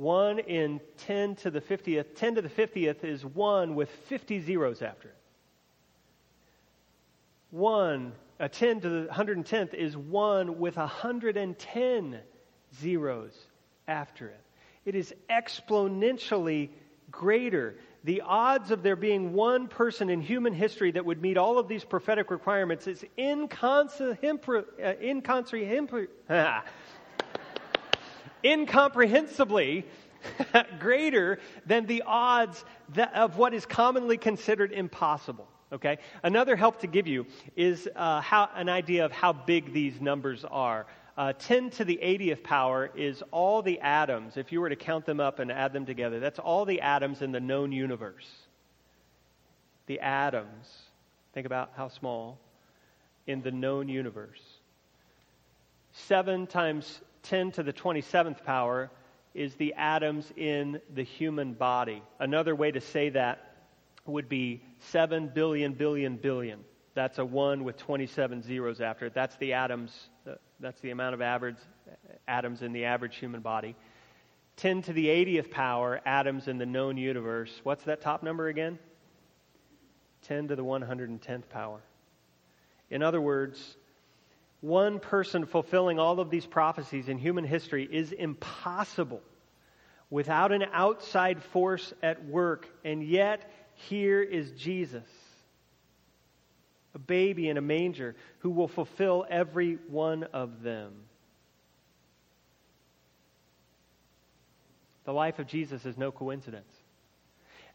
1 0.00 0.38
in 0.38 0.80
10 1.06 1.36
to 1.36 1.50
the 1.50 1.60
50th. 1.60 2.16
10 2.16 2.36
to 2.36 2.42
the 2.42 2.48
50th 2.48 3.04
is 3.04 3.22
1 3.22 3.74
with 3.74 3.90
50 4.08 4.40
zeros 4.40 4.80
after 4.80 5.08
it. 5.08 5.14
1, 7.50 8.12
a 8.38 8.48
10 8.48 8.80
to 8.80 8.88
the 8.88 9.06
110th 9.08 9.74
is 9.74 9.98
1 9.98 10.58
with 10.58 10.78
110 10.78 12.18
zeros 12.80 13.38
after 13.86 14.28
it. 14.28 14.40
It 14.86 14.94
is 14.94 15.12
exponentially 15.28 16.70
greater. 17.10 17.74
The 18.04 18.22
odds 18.22 18.70
of 18.70 18.82
there 18.82 18.96
being 18.96 19.34
one 19.34 19.68
person 19.68 20.08
in 20.08 20.22
human 20.22 20.54
history 20.54 20.92
that 20.92 21.04
would 21.04 21.20
meet 21.20 21.36
all 21.36 21.58
of 21.58 21.68
these 21.68 21.84
prophetic 21.84 22.30
requirements 22.30 22.86
is 22.86 23.04
incomprehensibly, 23.18 26.06
uh, 26.30 26.60
incomprehensibly 28.42 29.84
greater 30.78 31.38
than 31.66 31.86
the 31.86 32.02
odds 32.06 32.64
that, 32.90 33.14
of 33.14 33.36
what 33.36 33.54
is 33.54 33.66
commonly 33.66 34.16
considered 34.16 34.72
impossible. 34.72 35.48
Okay? 35.72 35.98
Another 36.22 36.56
help 36.56 36.80
to 36.80 36.86
give 36.86 37.06
you 37.06 37.26
is 37.56 37.88
uh, 37.94 38.20
how, 38.20 38.50
an 38.54 38.68
idea 38.68 39.04
of 39.04 39.12
how 39.12 39.32
big 39.32 39.72
these 39.72 40.00
numbers 40.00 40.44
are. 40.44 40.86
Uh, 41.16 41.32
10 41.38 41.70
to 41.70 41.84
the 41.84 41.98
80th 42.02 42.42
power 42.42 42.90
is 42.94 43.22
all 43.30 43.62
the 43.62 43.78
atoms, 43.80 44.36
if 44.36 44.52
you 44.52 44.60
were 44.60 44.68
to 44.68 44.76
count 44.76 45.04
them 45.04 45.20
up 45.20 45.38
and 45.38 45.52
add 45.52 45.72
them 45.72 45.84
together, 45.84 46.18
that's 46.18 46.38
all 46.38 46.64
the 46.64 46.80
atoms 46.80 47.20
in 47.22 47.30
the 47.30 47.40
known 47.40 47.72
universe. 47.72 48.28
The 49.86 50.00
atoms, 50.00 50.66
think 51.34 51.46
about 51.46 51.72
how 51.76 51.88
small, 51.88 52.38
in 53.26 53.42
the 53.42 53.50
known 53.50 53.88
universe. 53.88 54.40
7 55.92 56.46
times 56.46 57.00
10 57.22 57.52
to 57.52 57.62
the 57.62 57.72
27th 57.72 58.44
power 58.44 58.90
is 59.34 59.54
the 59.54 59.74
atoms 59.74 60.32
in 60.36 60.80
the 60.94 61.02
human 61.02 61.54
body. 61.54 62.02
Another 62.18 62.54
way 62.54 62.70
to 62.70 62.80
say 62.80 63.10
that 63.10 63.54
would 64.06 64.28
be 64.28 64.62
7 64.78 65.28
billion, 65.28 65.72
billion, 65.74 66.16
billion. 66.16 66.60
That's 66.94 67.18
a 67.18 67.24
1 67.24 67.62
with 67.62 67.76
27 67.76 68.42
zeros 68.42 68.80
after 68.80 69.06
it. 69.06 69.14
That's 69.14 69.36
the 69.36 69.52
atoms, 69.52 70.08
uh, 70.28 70.34
that's 70.58 70.80
the 70.80 70.90
amount 70.90 71.14
of 71.14 71.22
average 71.22 71.56
atoms 72.26 72.62
in 72.62 72.72
the 72.72 72.84
average 72.84 73.16
human 73.16 73.40
body. 73.40 73.76
10 74.56 74.82
to 74.82 74.92
the 74.92 75.06
80th 75.06 75.50
power 75.50 76.00
atoms 76.04 76.48
in 76.48 76.58
the 76.58 76.66
known 76.66 76.96
universe. 76.96 77.60
What's 77.62 77.84
that 77.84 78.00
top 78.00 78.22
number 78.22 78.48
again? 78.48 78.78
10 80.22 80.48
to 80.48 80.56
the 80.56 80.64
110th 80.64 81.48
power. 81.48 81.80
In 82.90 83.02
other 83.02 83.20
words, 83.20 83.76
one 84.60 85.00
person 85.00 85.46
fulfilling 85.46 85.98
all 85.98 86.20
of 86.20 86.30
these 86.30 86.46
prophecies 86.46 87.08
in 87.08 87.18
human 87.18 87.44
history 87.44 87.88
is 87.90 88.12
impossible 88.12 89.22
without 90.10 90.52
an 90.52 90.64
outside 90.72 91.42
force 91.42 91.92
at 92.02 92.26
work. 92.26 92.68
And 92.84 93.02
yet, 93.02 93.50
here 93.74 94.22
is 94.22 94.50
Jesus, 94.52 95.08
a 96.94 96.98
baby 96.98 97.48
in 97.48 97.56
a 97.56 97.62
manger, 97.62 98.16
who 98.40 98.50
will 98.50 98.68
fulfill 98.68 99.24
every 99.30 99.78
one 99.88 100.24
of 100.24 100.62
them. 100.62 100.92
The 105.04 105.12
life 105.12 105.38
of 105.38 105.46
Jesus 105.46 105.86
is 105.86 105.96
no 105.96 106.12
coincidence. 106.12 106.70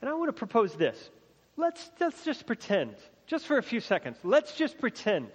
And 0.01 0.09
I 0.09 0.13
want 0.13 0.29
to 0.29 0.33
propose 0.33 0.75
this. 0.75 1.09
Let's, 1.57 1.89
let's 1.99 2.23
just 2.23 2.45
pretend, 2.45 2.95
just 3.25 3.47
for 3.47 3.57
a 3.57 3.63
few 3.63 3.79
seconds, 3.79 4.17
let's 4.23 4.55
just 4.55 4.77
pretend 4.77 5.29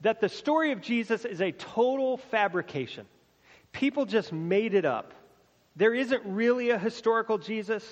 that 0.00 0.20
the 0.20 0.28
story 0.28 0.72
of 0.72 0.80
Jesus 0.80 1.24
is 1.24 1.40
a 1.40 1.52
total 1.52 2.16
fabrication. 2.16 3.06
People 3.72 4.06
just 4.06 4.32
made 4.32 4.74
it 4.74 4.84
up. 4.84 5.14
There 5.76 5.94
isn't 5.94 6.22
really 6.24 6.70
a 6.70 6.78
historical 6.78 7.38
Jesus. 7.38 7.84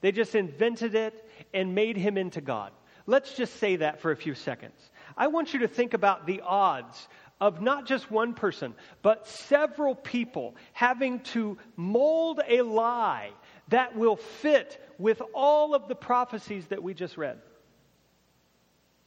They 0.00 0.12
just 0.12 0.34
invented 0.34 0.94
it 0.94 1.28
and 1.52 1.74
made 1.74 1.96
him 1.96 2.16
into 2.16 2.40
God. 2.40 2.72
Let's 3.06 3.34
just 3.34 3.56
say 3.56 3.76
that 3.76 4.00
for 4.00 4.12
a 4.12 4.16
few 4.16 4.34
seconds. 4.34 4.90
I 5.16 5.26
want 5.26 5.52
you 5.52 5.60
to 5.60 5.68
think 5.68 5.94
about 5.94 6.26
the 6.26 6.42
odds 6.42 7.08
of 7.40 7.62
not 7.62 7.86
just 7.86 8.10
one 8.10 8.34
person, 8.34 8.74
but 9.02 9.26
several 9.26 9.94
people 9.94 10.54
having 10.72 11.20
to 11.20 11.56
mold 11.74 12.40
a 12.46 12.62
lie 12.62 13.30
that 13.68 13.96
will 13.96 14.16
fit 14.16 14.80
with 14.98 15.22
all 15.34 15.74
of 15.74 15.88
the 15.88 15.94
prophecies 15.94 16.66
that 16.66 16.82
we 16.82 16.92
just 16.92 17.16
read. 17.16 17.38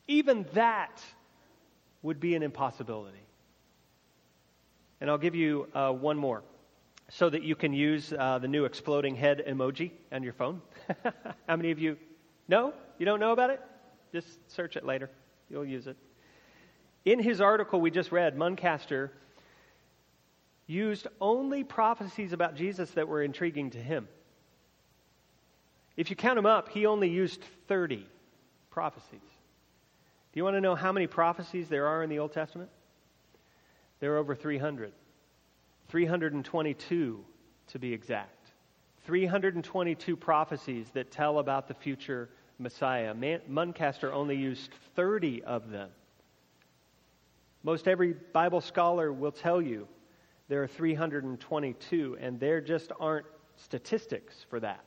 Even 0.07 0.45
that 0.53 1.01
would 2.03 2.19
be 2.19 2.35
an 2.35 2.43
impossibility. 2.43 3.17
And 5.01 5.09
I'll 5.09 5.17
give 5.17 5.35
you 5.35 5.67
uh, 5.73 5.91
one 5.91 6.17
more 6.17 6.43
so 7.09 7.29
that 7.29 7.43
you 7.43 7.55
can 7.55 7.73
use 7.73 8.13
uh, 8.13 8.39
the 8.39 8.47
new 8.47 8.65
exploding 8.65 9.15
head 9.15 9.43
emoji 9.47 9.91
on 10.11 10.23
your 10.23 10.33
phone. 10.33 10.61
How 11.47 11.55
many 11.55 11.71
of 11.71 11.79
you 11.79 11.97
know? 12.47 12.73
You 12.99 13.05
don't 13.05 13.19
know 13.19 13.31
about 13.31 13.49
it? 13.49 13.61
Just 14.11 14.27
search 14.51 14.77
it 14.77 14.85
later. 14.85 15.09
You'll 15.49 15.65
use 15.65 15.87
it. 15.87 15.97
In 17.05 17.19
his 17.19 17.41
article 17.41 17.81
we 17.81 17.91
just 17.91 18.11
read, 18.11 18.37
Muncaster 18.37 19.09
used 20.67 21.07
only 21.19 21.63
prophecies 21.63 22.31
about 22.31 22.55
Jesus 22.55 22.89
that 22.91 23.07
were 23.07 23.21
intriguing 23.21 23.71
to 23.71 23.77
him. 23.77 24.07
If 25.97 26.09
you 26.09 26.15
count 26.15 26.37
them 26.37 26.45
up, 26.45 26.69
he 26.69 26.85
only 26.85 27.09
used 27.09 27.43
30 27.67 28.07
prophecies. 28.71 29.19
Do 30.33 30.39
you 30.39 30.43
want 30.43 30.55
to 30.55 30.61
know 30.61 30.73
how 30.73 30.91
many 30.91 31.05
prophecies 31.05 31.69
there 31.69 31.85
are 31.85 32.01
in 32.01 32.09
the 32.09 32.17
Old 32.17 32.33
Testament? 32.33 32.71
There 33.99 34.15
are 34.15 34.17
over 34.17 34.33
300. 34.33 34.91
322 35.89 37.23
to 37.67 37.79
be 37.79 37.93
exact. 37.93 38.49
322 39.05 40.17
prophecies 40.17 40.87
that 40.93 41.11
tell 41.11 41.37
about 41.37 41.67
the 41.67 41.75
future 41.75 42.29
Messiah. 42.57 43.13
Man- 43.13 43.41
Muncaster 43.47 44.11
only 44.11 44.35
used 44.35 44.71
30 44.95 45.43
of 45.43 45.69
them. 45.69 45.91
Most 47.61 47.87
every 47.87 48.13
Bible 48.13 48.61
scholar 48.61 49.13
will 49.13 49.31
tell 49.31 49.61
you 49.61 49.87
there 50.47 50.63
are 50.63 50.67
322, 50.67 52.17
and 52.19 52.39
there 52.39 52.59
just 52.59 52.91
aren't 52.99 53.27
statistics 53.55 54.45
for 54.49 54.59
that. 54.59 54.83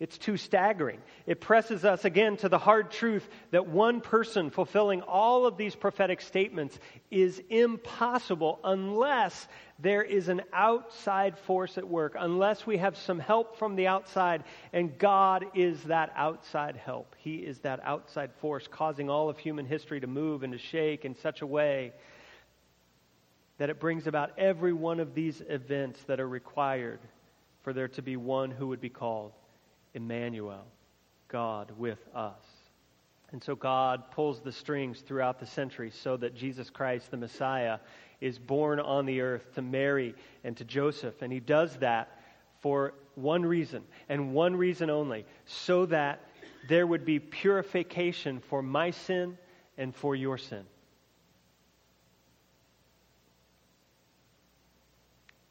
It's 0.00 0.18
too 0.18 0.36
staggering. 0.36 1.00
It 1.24 1.40
presses 1.40 1.84
us 1.84 2.04
again 2.04 2.36
to 2.38 2.48
the 2.48 2.58
hard 2.58 2.90
truth 2.90 3.28
that 3.52 3.68
one 3.68 4.00
person 4.00 4.50
fulfilling 4.50 5.02
all 5.02 5.46
of 5.46 5.56
these 5.56 5.76
prophetic 5.76 6.20
statements 6.20 6.76
is 7.12 7.40
impossible 7.48 8.58
unless 8.64 9.46
there 9.78 10.02
is 10.02 10.28
an 10.28 10.42
outside 10.52 11.38
force 11.38 11.78
at 11.78 11.88
work, 11.88 12.16
unless 12.18 12.66
we 12.66 12.78
have 12.78 12.96
some 12.96 13.20
help 13.20 13.56
from 13.56 13.76
the 13.76 13.86
outside, 13.86 14.42
and 14.72 14.98
God 14.98 15.46
is 15.54 15.80
that 15.84 16.12
outside 16.16 16.74
help. 16.74 17.14
He 17.18 17.36
is 17.36 17.60
that 17.60 17.78
outside 17.84 18.32
force 18.40 18.66
causing 18.68 19.08
all 19.08 19.28
of 19.28 19.38
human 19.38 19.64
history 19.64 20.00
to 20.00 20.08
move 20.08 20.42
and 20.42 20.52
to 20.52 20.58
shake 20.58 21.04
in 21.04 21.14
such 21.14 21.40
a 21.40 21.46
way 21.46 21.92
that 23.58 23.70
it 23.70 23.78
brings 23.78 24.08
about 24.08 24.36
every 24.38 24.72
one 24.72 24.98
of 24.98 25.14
these 25.14 25.40
events 25.48 26.02
that 26.08 26.18
are 26.18 26.28
required 26.28 26.98
for 27.62 27.72
there 27.72 27.88
to 27.88 28.02
be 28.02 28.16
one 28.16 28.50
who 28.50 28.66
would 28.66 28.80
be 28.80 28.90
called 28.90 29.32
Emmanuel, 29.94 30.66
God 31.28 31.72
with 31.78 31.98
us. 32.14 32.40
And 33.32 33.42
so 33.42 33.56
God 33.56 34.10
pulls 34.10 34.40
the 34.40 34.52
strings 34.52 35.00
throughout 35.00 35.40
the 35.40 35.46
centuries 35.46 35.94
so 36.00 36.16
that 36.18 36.36
Jesus 36.36 36.70
Christ, 36.70 37.10
the 37.10 37.16
Messiah, 37.16 37.78
is 38.20 38.38
born 38.38 38.78
on 38.78 39.06
the 39.06 39.20
earth 39.20 39.54
to 39.54 39.62
Mary 39.62 40.14
and 40.44 40.56
to 40.56 40.64
Joseph. 40.64 41.22
And 41.22 41.32
he 41.32 41.40
does 41.40 41.76
that 41.76 42.20
for 42.60 42.94
one 43.16 43.44
reason, 43.44 43.82
and 44.08 44.32
one 44.32 44.56
reason 44.56 44.90
only, 44.90 45.24
so 45.46 45.86
that 45.86 46.20
there 46.68 46.86
would 46.86 47.04
be 47.04 47.18
purification 47.18 48.40
for 48.40 48.62
my 48.62 48.90
sin 48.90 49.36
and 49.76 49.94
for 49.94 50.16
your 50.16 50.38
sin. 50.38 50.64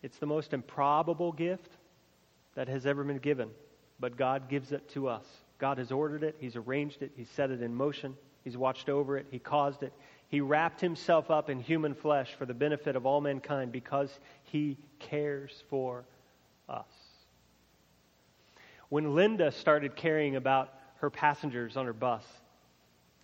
It's 0.01 0.17
the 0.17 0.25
most 0.25 0.53
improbable 0.53 1.31
gift 1.31 1.69
that 2.55 2.67
has 2.67 2.85
ever 2.85 3.03
been 3.03 3.19
given 3.19 3.49
but 3.99 4.17
God 4.17 4.49
gives 4.49 4.71
it 4.71 4.89
to 4.89 5.07
us. 5.07 5.25
God 5.59 5.77
has 5.77 5.91
ordered 5.91 6.23
it, 6.23 6.35
He's 6.39 6.55
arranged 6.55 7.01
it, 7.01 7.11
He's 7.15 7.29
set 7.29 7.51
it 7.51 7.61
in 7.61 7.73
motion, 7.73 8.15
He's 8.43 8.57
watched 8.57 8.89
over 8.89 9.17
it, 9.17 9.27
He 9.31 9.39
caused 9.39 9.83
it. 9.83 9.93
He 10.29 10.41
wrapped 10.41 10.81
Himself 10.81 11.29
up 11.29 11.49
in 11.49 11.59
human 11.59 11.93
flesh 11.93 12.33
for 12.33 12.45
the 12.45 12.53
benefit 12.53 12.95
of 12.95 13.05
all 13.05 13.21
mankind 13.21 13.71
because 13.71 14.19
He 14.43 14.77
cares 14.99 15.63
for 15.69 16.05
us. 16.67 16.85
When 18.89 19.15
Linda 19.15 19.51
started 19.51 19.95
caring 19.95 20.35
about 20.35 20.73
her 20.97 21.09
passengers 21.09 21.77
on 21.77 21.85
her 21.85 21.93
bus, 21.93 22.25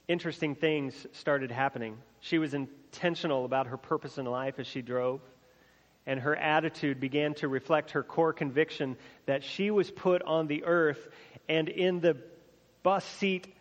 interesting 0.08 0.56
things 0.56 1.08
started 1.14 1.52
happening. 1.52 1.98
She 2.22 2.38
was 2.38 2.54
intentional 2.54 3.46
about 3.46 3.68
her 3.68 3.78
purpose 3.78 4.18
in 4.18 4.26
life 4.26 4.60
as 4.60 4.68
she 4.68 4.82
drove 4.82 5.22
and 6.06 6.20
her 6.20 6.36
attitude 6.36 7.00
began 7.00 7.34
to 7.36 7.48
reflect 7.48 7.92
her 7.92 8.04
core 8.04 8.34
conviction 8.34 8.98
that 9.26 9.44
she 9.44 9.72
was 9.72 9.92
put 9.92 10.22
on 10.24 10.48
the 10.48 10.64
earth 10.64 11.08
and 11.48 11.70
in 11.70 12.00
the 12.00 12.18
bus 12.84 13.06
seat 13.06 13.54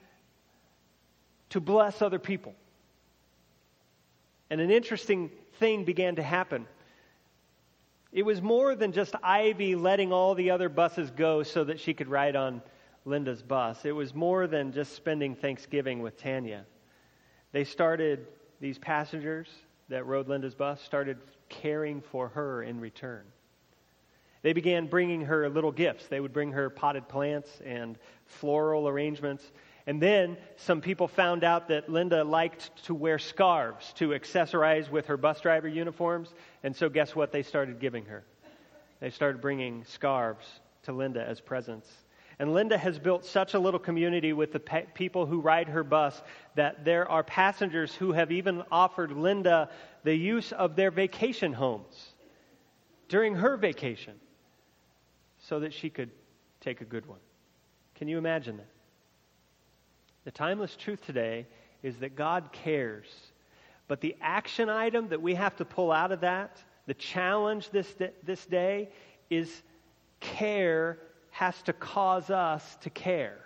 to 1.51 1.61
bless 1.61 2.03
other 2.03 2.19
people. 2.19 2.55
And 4.51 4.61
an 4.61 4.71
interesting 4.71 5.31
thing 5.59 5.85
began 5.85 6.17
to 6.17 6.23
happen. 6.23 6.67
It 8.13 8.23
was 8.23 8.41
more 8.41 8.75
than 8.75 8.93
just 8.93 9.15
Ivy 9.23 9.75
letting 9.75 10.13
all 10.13 10.35
the 10.35 10.51
other 10.51 10.69
buses 10.69 11.11
go 11.11 11.43
so 11.43 11.65
that 11.65 11.81
she 11.81 11.93
could 11.93 12.09
ride 12.09 12.37
on 12.37 12.63
Linda's 13.05 13.43
bus. 13.43 13.85
It 13.85 13.93
was 13.93 14.15
more 14.15 14.47
than 14.47 14.73
just 14.73 14.95
spending 14.95 15.35
Thanksgiving 15.35 16.01
with 16.01 16.17
Tanya. 16.19 16.65
They 17.53 17.65
started, 17.65 18.27
these 18.61 18.79
passengers 18.79 19.49
that 19.89 20.07
rode 20.07 20.29
Linda's 20.29 20.55
bus 20.55 20.81
started 20.83 21.19
caring 21.49 22.01
for 22.01 22.29
her 22.29 22.63
in 22.63 22.81
return. 22.81 23.25
They 24.43 24.53
began 24.53 24.87
bringing 24.87 25.23
her 25.23 25.49
little 25.49 25.73
gifts. 25.73 26.07
They 26.07 26.21
would 26.21 26.33
bring 26.33 26.53
her 26.53 26.71
potted 26.71 27.09
plants 27.09 27.61
and 27.65 27.99
floral 28.27 28.89
arrangements. 28.89 29.45
And 29.87 30.01
then 30.01 30.37
some 30.57 30.81
people 30.81 31.09
found 31.09 31.45
out 31.45 31.69
that 31.69 31.89
Linda 31.89 32.23
liked 32.23 32.85
to 32.85 32.95
wear 32.95 33.19
scarves 33.19 33.93
to 33.95 34.11
accessorize 34.11 34.91
with 34.91 35.07
her 35.07 35.17
bus 35.17 35.41
driver 35.41 35.67
uniforms. 35.67 36.35
And 36.63 36.77
so, 36.77 36.89
guess 36.89 37.17
what 37.17 37.33
they 37.33 37.43
started 37.43 37.81
giving 37.81 38.05
her? 38.05 38.23
They 39.01 39.11
started 39.11 39.41
bringing 39.41 39.85
scarves 39.85 40.47
to 40.85 40.93
Linda 40.93 41.27
as 41.27 41.41
presents. 41.41 41.91
And 42.39 42.53
Linda 42.53 42.79
has 42.79 42.99
built 42.99 43.25
such 43.25 43.55
a 43.55 43.59
little 43.59 43.81
community 43.81 44.33
with 44.33 44.53
the 44.53 44.61
pe- 44.61 44.87
people 44.95 45.27
who 45.27 45.41
ride 45.41 45.69
her 45.69 45.83
bus 45.83 46.23
that 46.55 46.85
there 46.85 47.11
are 47.11 47.25
passengers 47.25 47.93
who 47.95 48.13
have 48.13 48.31
even 48.31 48.63
offered 48.71 49.11
Linda 49.11 49.71
the 50.09 50.17
use 50.17 50.53
of 50.53 50.75
their 50.75 50.91
vacation 50.91 51.53
homes 51.53 52.15
during 53.11 53.35
her 53.35 53.59
vacation 53.59 54.15
so 55.37 55.61
that 55.61 55.71
she 55.71 55.91
could 55.91 56.11
take 56.63 56.81
a 56.81 56.85
good 56.87 57.05
one. 57.05 57.19
Can 57.95 58.09
you 58.09 58.17
imagine 58.17 58.57
that? 58.57 58.71
The 60.25 60.31
timeless 60.31 60.77
truth 60.77 61.05
today 61.05 61.47
is 61.83 61.99
that 61.99 62.17
God 62.17 62.53
cares. 62.53 63.05
But 63.87 64.01
the 64.01 64.17
action 64.23 64.71
item 64.71 65.09
that 65.09 65.21
we 65.21 65.35
have 65.35 65.57
to 65.57 65.67
pull 65.67 65.93
out 65.93 66.11
of 66.11 66.23
that, 66.23 66.57
the 66.87 66.95
challenge 66.95 67.69
this, 67.69 67.95
this 68.23 68.47
day, 68.47 68.89
is 69.29 69.63
care 70.21 71.01
has 71.33 71.61
to 71.65 71.75
cause 71.75 72.31
us 72.31 72.79
to 72.81 72.89
care. 72.89 73.41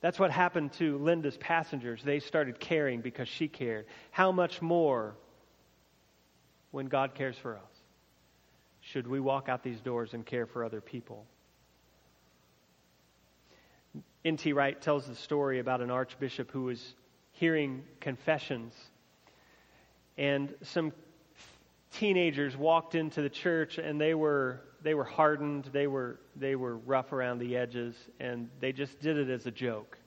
That's 0.00 0.18
what 0.18 0.32
happened 0.32 0.72
to 0.72 0.98
Linda's 0.98 1.36
passengers. 1.36 2.02
They 2.02 2.18
started 2.18 2.58
caring 2.58 3.00
because 3.00 3.28
she 3.28 3.46
cared. 3.46 3.86
How 4.10 4.32
much 4.32 4.60
more 4.60 5.14
when 6.70 6.86
God 6.86 7.14
cares 7.14 7.36
for 7.36 7.56
us 7.56 7.62
should 8.80 9.06
we 9.06 9.20
walk 9.20 9.48
out 9.48 9.62
these 9.62 9.80
doors 9.80 10.14
and 10.14 10.24
care 10.24 10.46
for 10.46 10.64
other 10.64 10.80
people? 10.80 11.26
N.T. 14.24 14.52
Wright 14.52 14.80
tells 14.80 15.06
the 15.06 15.14
story 15.14 15.58
about 15.58 15.80
an 15.80 15.90
archbishop 15.90 16.50
who 16.50 16.62
was 16.62 16.94
hearing 17.32 17.82
confessions, 18.00 18.74
and 20.16 20.54
some 20.62 20.92
teenagers 21.92 22.56
walked 22.56 22.94
into 22.94 23.20
the 23.20 23.28
church 23.28 23.78
and 23.78 24.00
they 24.00 24.14
were 24.14 24.62
they 24.82 24.94
were 24.94 25.04
hardened, 25.04 25.64
they 25.72 25.86
were, 25.86 26.20
they 26.36 26.54
were 26.54 26.76
rough 26.76 27.12
around 27.12 27.38
the 27.38 27.56
edges, 27.56 27.96
and 28.20 28.48
they 28.60 28.72
just 28.72 29.00
did 29.00 29.16
it 29.16 29.28
as 29.28 29.46
a 29.46 29.50
joke. 29.50 29.98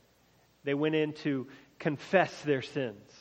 They 0.64 0.74
went 0.74 0.96
in 0.96 1.14
to 1.14 1.48
confess 1.80 2.42
their 2.44 2.62
sins. 2.62 3.12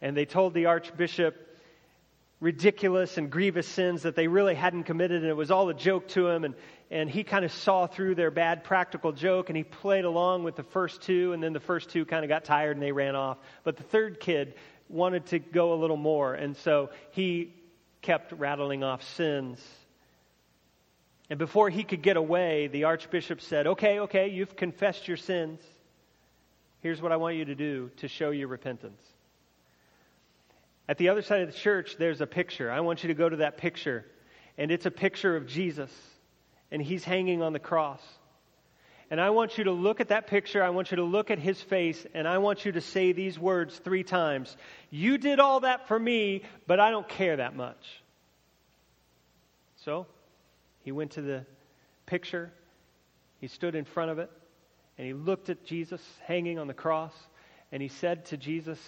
And 0.00 0.16
they 0.16 0.24
told 0.24 0.54
the 0.54 0.66
archbishop, 0.66 1.53
ridiculous 2.44 3.16
and 3.16 3.30
grievous 3.30 3.66
sins 3.66 4.02
that 4.02 4.14
they 4.14 4.28
really 4.28 4.54
hadn't 4.54 4.82
committed, 4.82 5.22
and 5.22 5.30
it 5.30 5.34
was 5.34 5.50
all 5.50 5.70
a 5.70 5.74
joke 5.74 6.06
to 6.06 6.28
him. 6.28 6.44
And, 6.44 6.54
and 6.90 7.08
he 7.08 7.24
kind 7.24 7.42
of 7.42 7.50
saw 7.50 7.86
through 7.86 8.16
their 8.16 8.30
bad 8.30 8.64
practical 8.64 9.12
joke, 9.12 9.48
and 9.48 9.56
he 9.56 9.64
played 9.64 10.04
along 10.04 10.44
with 10.44 10.54
the 10.54 10.62
first 10.62 11.00
two, 11.00 11.32
and 11.32 11.42
then 11.42 11.54
the 11.54 11.60
first 11.60 11.88
two 11.88 12.04
kind 12.04 12.22
of 12.22 12.28
got 12.28 12.44
tired 12.44 12.76
and 12.76 12.82
they 12.82 12.92
ran 12.92 13.16
off. 13.16 13.38
But 13.64 13.78
the 13.78 13.82
third 13.82 14.20
kid 14.20 14.56
wanted 14.90 15.24
to 15.28 15.38
go 15.38 15.72
a 15.72 15.78
little 15.80 15.96
more, 15.96 16.34
and 16.34 16.54
so 16.54 16.90
he 17.12 17.54
kept 18.02 18.32
rattling 18.32 18.84
off 18.84 19.02
sins. 19.02 19.66
And 21.30 21.38
before 21.38 21.70
he 21.70 21.82
could 21.82 22.02
get 22.02 22.18
away, 22.18 22.66
the 22.66 22.84
archbishop 22.84 23.40
said, 23.40 23.66
Okay, 23.66 24.00
okay, 24.00 24.28
you've 24.28 24.54
confessed 24.54 25.08
your 25.08 25.16
sins. 25.16 25.62
Here's 26.80 27.00
what 27.00 27.10
I 27.10 27.16
want 27.16 27.36
you 27.36 27.46
to 27.46 27.54
do 27.54 27.90
to 27.96 28.08
show 28.08 28.32
your 28.32 28.48
repentance. 28.48 29.00
At 30.88 30.98
the 30.98 31.08
other 31.08 31.22
side 31.22 31.42
of 31.42 31.48
the 31.48 31.58
church, 31.58 31.96
there's 31.98 32.20
a 32.20 32.26
picture. 32.26 32.70
I 32.70 32.80
want 32.80 33.02
you 33.02 33.08
to 33.08 33.14
go 33.14 33.28
to 33.28 33.36
that 33.36 33.56
picture. 33.56 34.04
And 34.58 34.70
it's 34.70 34.86
a 34.86 34.90
picture 34.90 35.36
of 35.36 35.46
Jesus. 35.46 35.90
And 36.70 36.82
he's 36.82 37.04
hanging 37.04 37.42
on 37.42 37.52
the 37.52 37.58
cross. 37.58 38.02
And 39.10 39.20
I 39.20 39.30
want 39.30 39.58
you 39.58 39.64
to 39.64 39.72
look 39.72 40.00
at 40.00 40.08
that 40.08 40.26
picture. 40.26 40.62
I 40.62 40.70
want 40.70 40.90
you 40.90 40.96
to 40.96 41.04
look 41.04 41.30
at 41.30 41.38
his 41.38 41.60
face. 41.60 42.06
And 42.14 42.28
I 42.28 42.38
want 42.38 42.64
you 42.64 42.72
to 42.72 42.80
say 42.80 43.12
these 43.12 43.38
words 43.38 43.78
three 43.78 44.02
times 44.02 44.56
You 44.90 45.18
did 45.18 45.40
all 45.40 45.60
that 45.60 45.88
for 45.88 45.98
me, 45.98 46.42
but 46.66 46.80
I 46.80 46.90
don't 46.90 47.08
care 47.08 47.36
that 47.36 47.56
much. 47.56 48.02
So, 49.84 50.06
he 50.80 50.92
went 50.92 51.12
to 51.12 51.22
the 51.22 51.44
picture. 52.06 52.52
He 53.40 53.48
stood 53.48 53.74
in 53.74 53.84
front 53.84 54.10
of 54.10 54.18
it. 54.18 54.30
And 54.98 55.06
he 55.06 55.12
looked 55.12 55.48
at 55.48 55.64
Jesus 55.64 56.02
hanging 56.22 56.58
on 56.58 56.66
the 56.66 56.74
cross. 56.74 57.14
And 57.72 57.82
he 57.82 57.88
said 57.88 58.26
to 58.26 58.36
Jesus, 58.36 58.78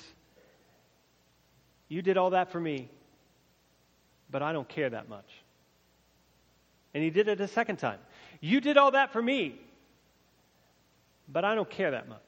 you 1.88 2.02
did 2.02 2.16
all 2.16 2.30
that 2.30 2.50
for 2.50 2.60
me, 2.60 2.88
but 4.30 4.42
I 4.42 4.52
don't 4.52 4.68
care 4.68 4.90
that 4.90 5.08
much. 5.08 5.28
And 6.94 7.02
he 7.02 7.10
did 7.10 7.28
it 7.28 7.40
a 7.40 7.48
second 7.48 7.76
time. 7.76 7.98
You 8.40 8.60
did 8.60 8.76
all 8.76 8.92
that 8.92 9.12
for 9.12 9.22
me, 9.22 9.60
but 11.28 11.44
I 11.44 11.54
don't 11.54 11.70
care 11.70 11.92
that 11.92 12.08
much. 12.08 12.20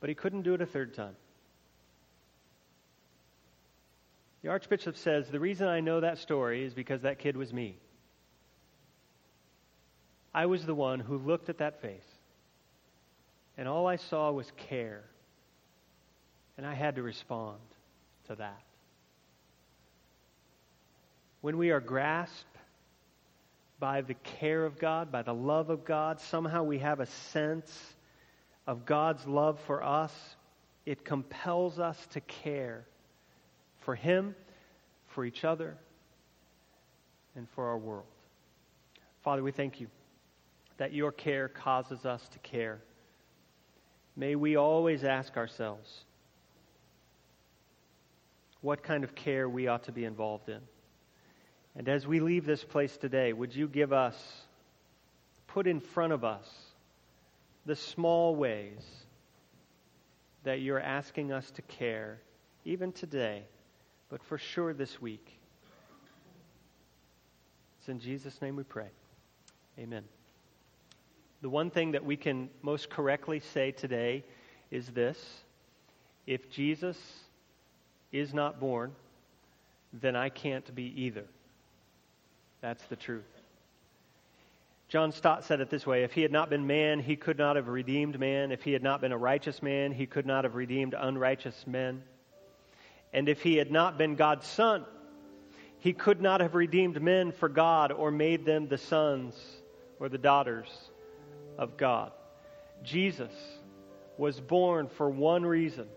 But 0.00 0.08
he 0.08 0.14
couldn't 0.14 0.42
do 0.42 0.54
it 0.54 0.60
a 0.60 0.66
third 0.66 0.94
time. 0.94 1.16
The 4.42 4.50
Archbishop 4.50 4.96
says 4.96 5.28
the 5.28 5.40
reason 5.40 5.68
I 5.68 5.80
know 5.80 6.00
that 6.00 6.18
story 6.18 6.64
is 6.64 6.74
because 6.74 7.02
that 7.02 7.18
kid 7.18 7.36
was 7.36 7.52
me. 7.52 7.76
I 10.34 10.46
was 10.46 10.66
the 10.66 10.74
one 10.74 11.00
who 11.00 11.16
looked 11.16 11.48
at 11.48 11.58
that 11.58 11.80
face, 11.80 12.04
and 13.56 13.68
all 13.68 13.86
I 13.86 13.96
saw 13.96 14.32
was 14.32 14.50
care 14.56 15.04
and 16.56 16.66
I 16.66 16.74
had 16.74 16.96
to 16.96 17.02
respond 17.02 17.58
to 18.28 18.36
that. 18.36 18.62
When 21.40 21.58
we 21.58 21.70
are 21.70 21.80
grasped 21.80 22.56
by 23.78 24.00
the 24.00 24.14
care 24.14 24.64
of 24.64 24.78
God, 24.78 25.12
by 25.12 25.22
the 25.22 25.34
love 25.34 25.68
of 25.68 25.84
God, 25.84 26.20
somehow 26.20 26.62
we 26.62 26.78
have 26.78 27.00
a 27.00 27.06
sense 27.06 27.94
of 28.66 28.86
God's 28.86 29.26
love 29.26 29.58
for 29.66 29.82
us. 29.82 30.12
It 30.86 31.04
compels 31.04 31.78
us 31.78 31.98
to 32.12 32.20
care 32.20 32.86
for 33.80 33.94
Him, 33.94 34.34
for 35.08 35.24
each 35.24 35.44
other, 35.44 35.76
and 37.36 37.46
for 37.50 37.66
our 37.66 37.78
world. 37.78 38.06
Father, 39.22 39.42
we 39.42 39.52
thank 39.52 39.80
you 39.80 39.88
that 40.76 40.92
your 40.92 41.12
care 41.12 41.48
causes 41.48 42.04
us 42.06 42.26
to 42.28 42.38
care. 42.38 42.80
May 44.16 44.34
we 44.34 44.56
always 44.56 45.04
ask 45.04 45.36
ourselves, 45.36 46.04
what 48.64 48.82
kind 48.82 49.04
of 49.04 49.14
care 49.14 49.46
we 49.46 49.68
ought 49.68 49.84
to 49.84 49.92
be 49.92 50.06
involved 50.06 50.48
in. 50.48 50.60
And 51.76 51.86
as 51.86 52.06
we 52.06 52.18
leave 52.18 52.46
this 52.46 52.64
place 52.64 52.96
today, 52.96 53.34
would 53.34 53.54
you 53.54 53.68
give 53.68 53.92
us, 53.92 54.16
put 55.48 55.66
in 55.66 55.80
front 55.80 56.14
of 56.14 56.24
us, 56.24 56.48
the 57.66 57.76
small 57.76 58.34
ways 58.34 58.82
that 60.44 60.62
you're 60.62 60.80
asking 60.80 61.30
us 61.30 61.50
to 61.50 61.62
care, 61.62 62.20
even 62.64 62.90
today, 62.90 63.42
but 64.08 64.22
for 64.24 64.38
sure 64.38 64.72
this 64.72 64.98
week. 64.98 65.38
It's 67.80 67.90
in 67.90 68.00
Jesus' 68.00 68.40
name 68.40 68.56
we 68.56 68.62
pray. 68.62 68.88
Amen. 69.78 70.04
The 71.42 71.50
one 71.50 71.68
thing 71.68 71.92
that 71.92 72.04
we 72.06 72.16
can 72.16 72.48
most 72.62 72.88
correctly 72.88 73.40
say 73.40 73.72
today 73.72 74.24
is 74.70 74.88
this 74.88 75.18
if 76.26 76.48
Jesus 76.48 76.96
is 78.14 78.32
not 78.32 78.60
born, 78.60 78.92
then 79.92 80.14
I 80.14 80.28
can't 80.28 80.72
be 80.74 81.02
either. 81.02 81.24
That's 82.60 82.84
the 82.84 82.96
truth. 82.96 83.24
John 84.88 85.10
Stott 85.10 85.44
said 85.44 85.60
it 85.60 85.68
this 85.68 85.84
way 85.84 86.04
If 86.04 86.12
he 86.12 86.22
had 86.22 86.30
not 86.30 86.48
been 86.48 86.66
man, 86.66 87.00
he 87.00 87.16
could 87.16 87.36
not 87.36 87.56
have 87.56 87.66
redeemed 87.66 88.18
man. 88.18 88.52
If 88.52 88.62
he 88.62 88.72
had 88.72 88.82
not 88.82 89.00
been 89.00 89.10
a 89.10 89.18
righteous 89.18 89.62
man, 89.62 89.92
he 89.92 90.06
could 90.06 90.26
not 90.26 90.44
have 90.44 90.54
redeemed 90.54 90.94
unrighteous 90.96 91.66
men. 91.66 92.02
And 93.12 93.28
if 93.28 93.42
he 93.42 93.56
had 93.56 93.72
not 93.72 93.98
been 93.98 94.14
God's 94.14 94.46
son, 94.46 94.84
he 95.80 95.92
could 95.92 96.20
not 96.20 96.40
have 96.40 96.54
redeemed 96.54 97.02
men 97.02 97.32
for 97.32 97.48
God 97.48 97.90
or 97.90 98.10
made 98.10 98.44
them 98.44 98.68
the 98.68 98.78
sons 98.78 99.34
or 99.98 100.08
the 100.08 100.18
daughters 100.18 100.68
of 101.58 101.76
God. 101.76 102.12
Jesus 102.84 103.32
was 104.16 104.40
born 104.40 104.88
for 104.88 105.10
one 105.10 105.44
reason 105.44 105.88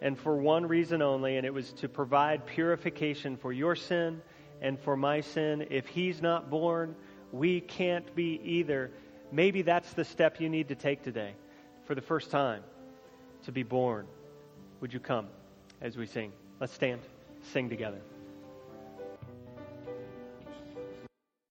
and 0.00 0.18
for 0.18 0.36
one 0.36 0.66
reason 0.66 1.02
only, 1.02 1.36
and 1.36 1.46
it 1.46 1.52
was 1.52 1.72
to 1.74 1.88
provide 1.88 2.46
purification 2.46 3.36
for 3.36 3.52
your 3.52 3.74
sin 3.74 4.20
and 4.60 4.78
for 4.78 4.96
my 4.96 5.20
sin. 5.20 5.66
If 5.70 5.86
he's 5.86 6.20
not 6.20 6.50
born, 6.50 6.94
we 7.32 7.60
can't 7.60 8.14
be 8.14 8.40
either. 8.44 8.90
Maybe 9.32 9.62
that's 9.62 9.92
the 9.94 10.04
step 10.04 10.40
you 10.40 10.48
need 10.48 10.68
to 10.68 10.74
take 10.74 11.02
today 11.02 11.34
for 11.84 11.94
the 11.94 12.02
first 12.02 12.30
time 12.30 12.62
to 13.44 13.52
be 13.52 13.62
born. 13.62 14.06
Would 14.80 14.92
you 14.92 15.00
come 15.00 15.28
as 15.80 15.96
we 15.96 16.06
sing? 16.06 16.32
Let's 16.60 16.72
stand, 16.72 17.00
sing 17.52 17.68
together. 17.68 18.00